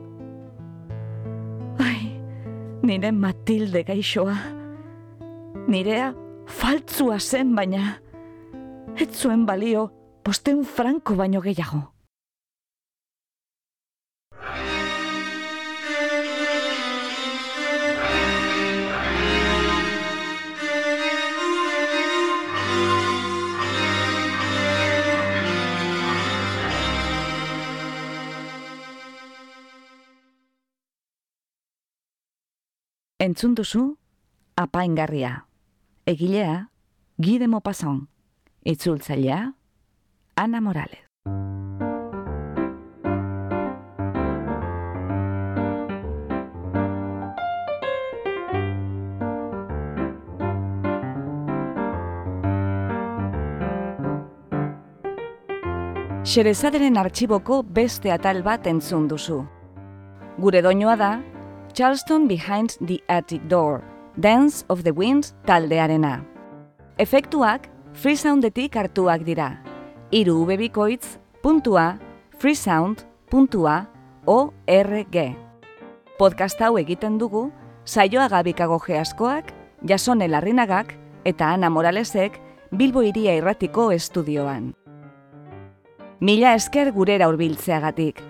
Ai, 1.77 2.17
nire 2.81 3.11
Matilde 3.13 3.83
gaixoa. 3.85 4.33
Nirea 5.69 6.07
faltzua 6.49 7.19
zen 7.19 7.53
baina. 7.53 7.99
Ez 8.97 9.11
zuen 9.13 9.45
balio, 9.45 9.91
posteun 10.25 10.65
franko 10.65 11.13
baino 11.13 11.43
gehiago. 11.45 11.83
Entzun 33.27 33.55
duzu, 33.59 33.97
apaingarria. 34.55 35.47
Egilea, 36.07 36.69
Guy 37.17 37.45
Maupassant. 37.45 38.07
Itzultzailea, 38.63 39.51
Ana 40.35 40.61
Morales. 40.61 41.03
Xerezaderen 56.23 56.95
artxiboko 56.95 57.63
beste 57.63 58.13
atal 58.15 58.39
bat 58.43 58.67
entzun 58.67 59.09
duzu. 59.11 59.41
Gure 60.39 60.61
doinoa 60.61 60.95
da, 60.95 61.15
Charleston 61.77 62.27
Behind 62.27 62.71
the 62.87 63.03
Attic 63.07 63.47
Door, 63.47 63.83
Dance 64.19 64.65
of 64.67 64.81
the 64.81 64.91
Winds 64.91 65.35
taldearena. 65.45 66.25
Efektuak 66.97 67.69
freesoundetik 67.93 68.73
hartuak 68.73 69.21
dira. 69.21 69.61
Iru 70.09 70.39
ubebikoitz 70.41 71.19
puntua 71.43 71.99
freesound 72.39 73.05
puntua 73.29 73.85
org. 74.25 75.17
Podcast 76.17 76.65
hau 76.65 76.79
egiten 76.81 77.19
dugu, 77.21 77.51
saioa 77.85 78.25
gabikago 78.27 78.79
geaskoak, 78.81 79.53
jasone 79.85 80.25
larrinagak 80.27 80.97
eta 81.29 81.53
Ana 81.53 81.69
Moralesek 81.69 82.41
Bilbo 82.71 83.05
iria 83.05 83.37
irratiko 83.37 83.91
estudioan. 83.91 84.73
Mila 86.21 86.55
esker 86.57 86.89
gurera 86.91 87.29
hurbiltzeagatik. 87.29 88.23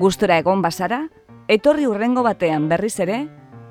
Gustora 0.00 0.38
egon 0.40 0.64
bazara, 0.64 1.10
etorri 1.48 1.86
urrengo 1.88 2.22
batean 2.22 2.68
berriz 2.68 2.98
ere, 3.00 3.18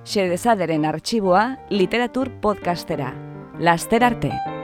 Xerezaderen 0.08 0.86
artxiboa 0.88 1.46
literatur 1.70 2.32
podcastera. 2.42 3.14
Laster 3.60 4.04
arte! 4.08 4.57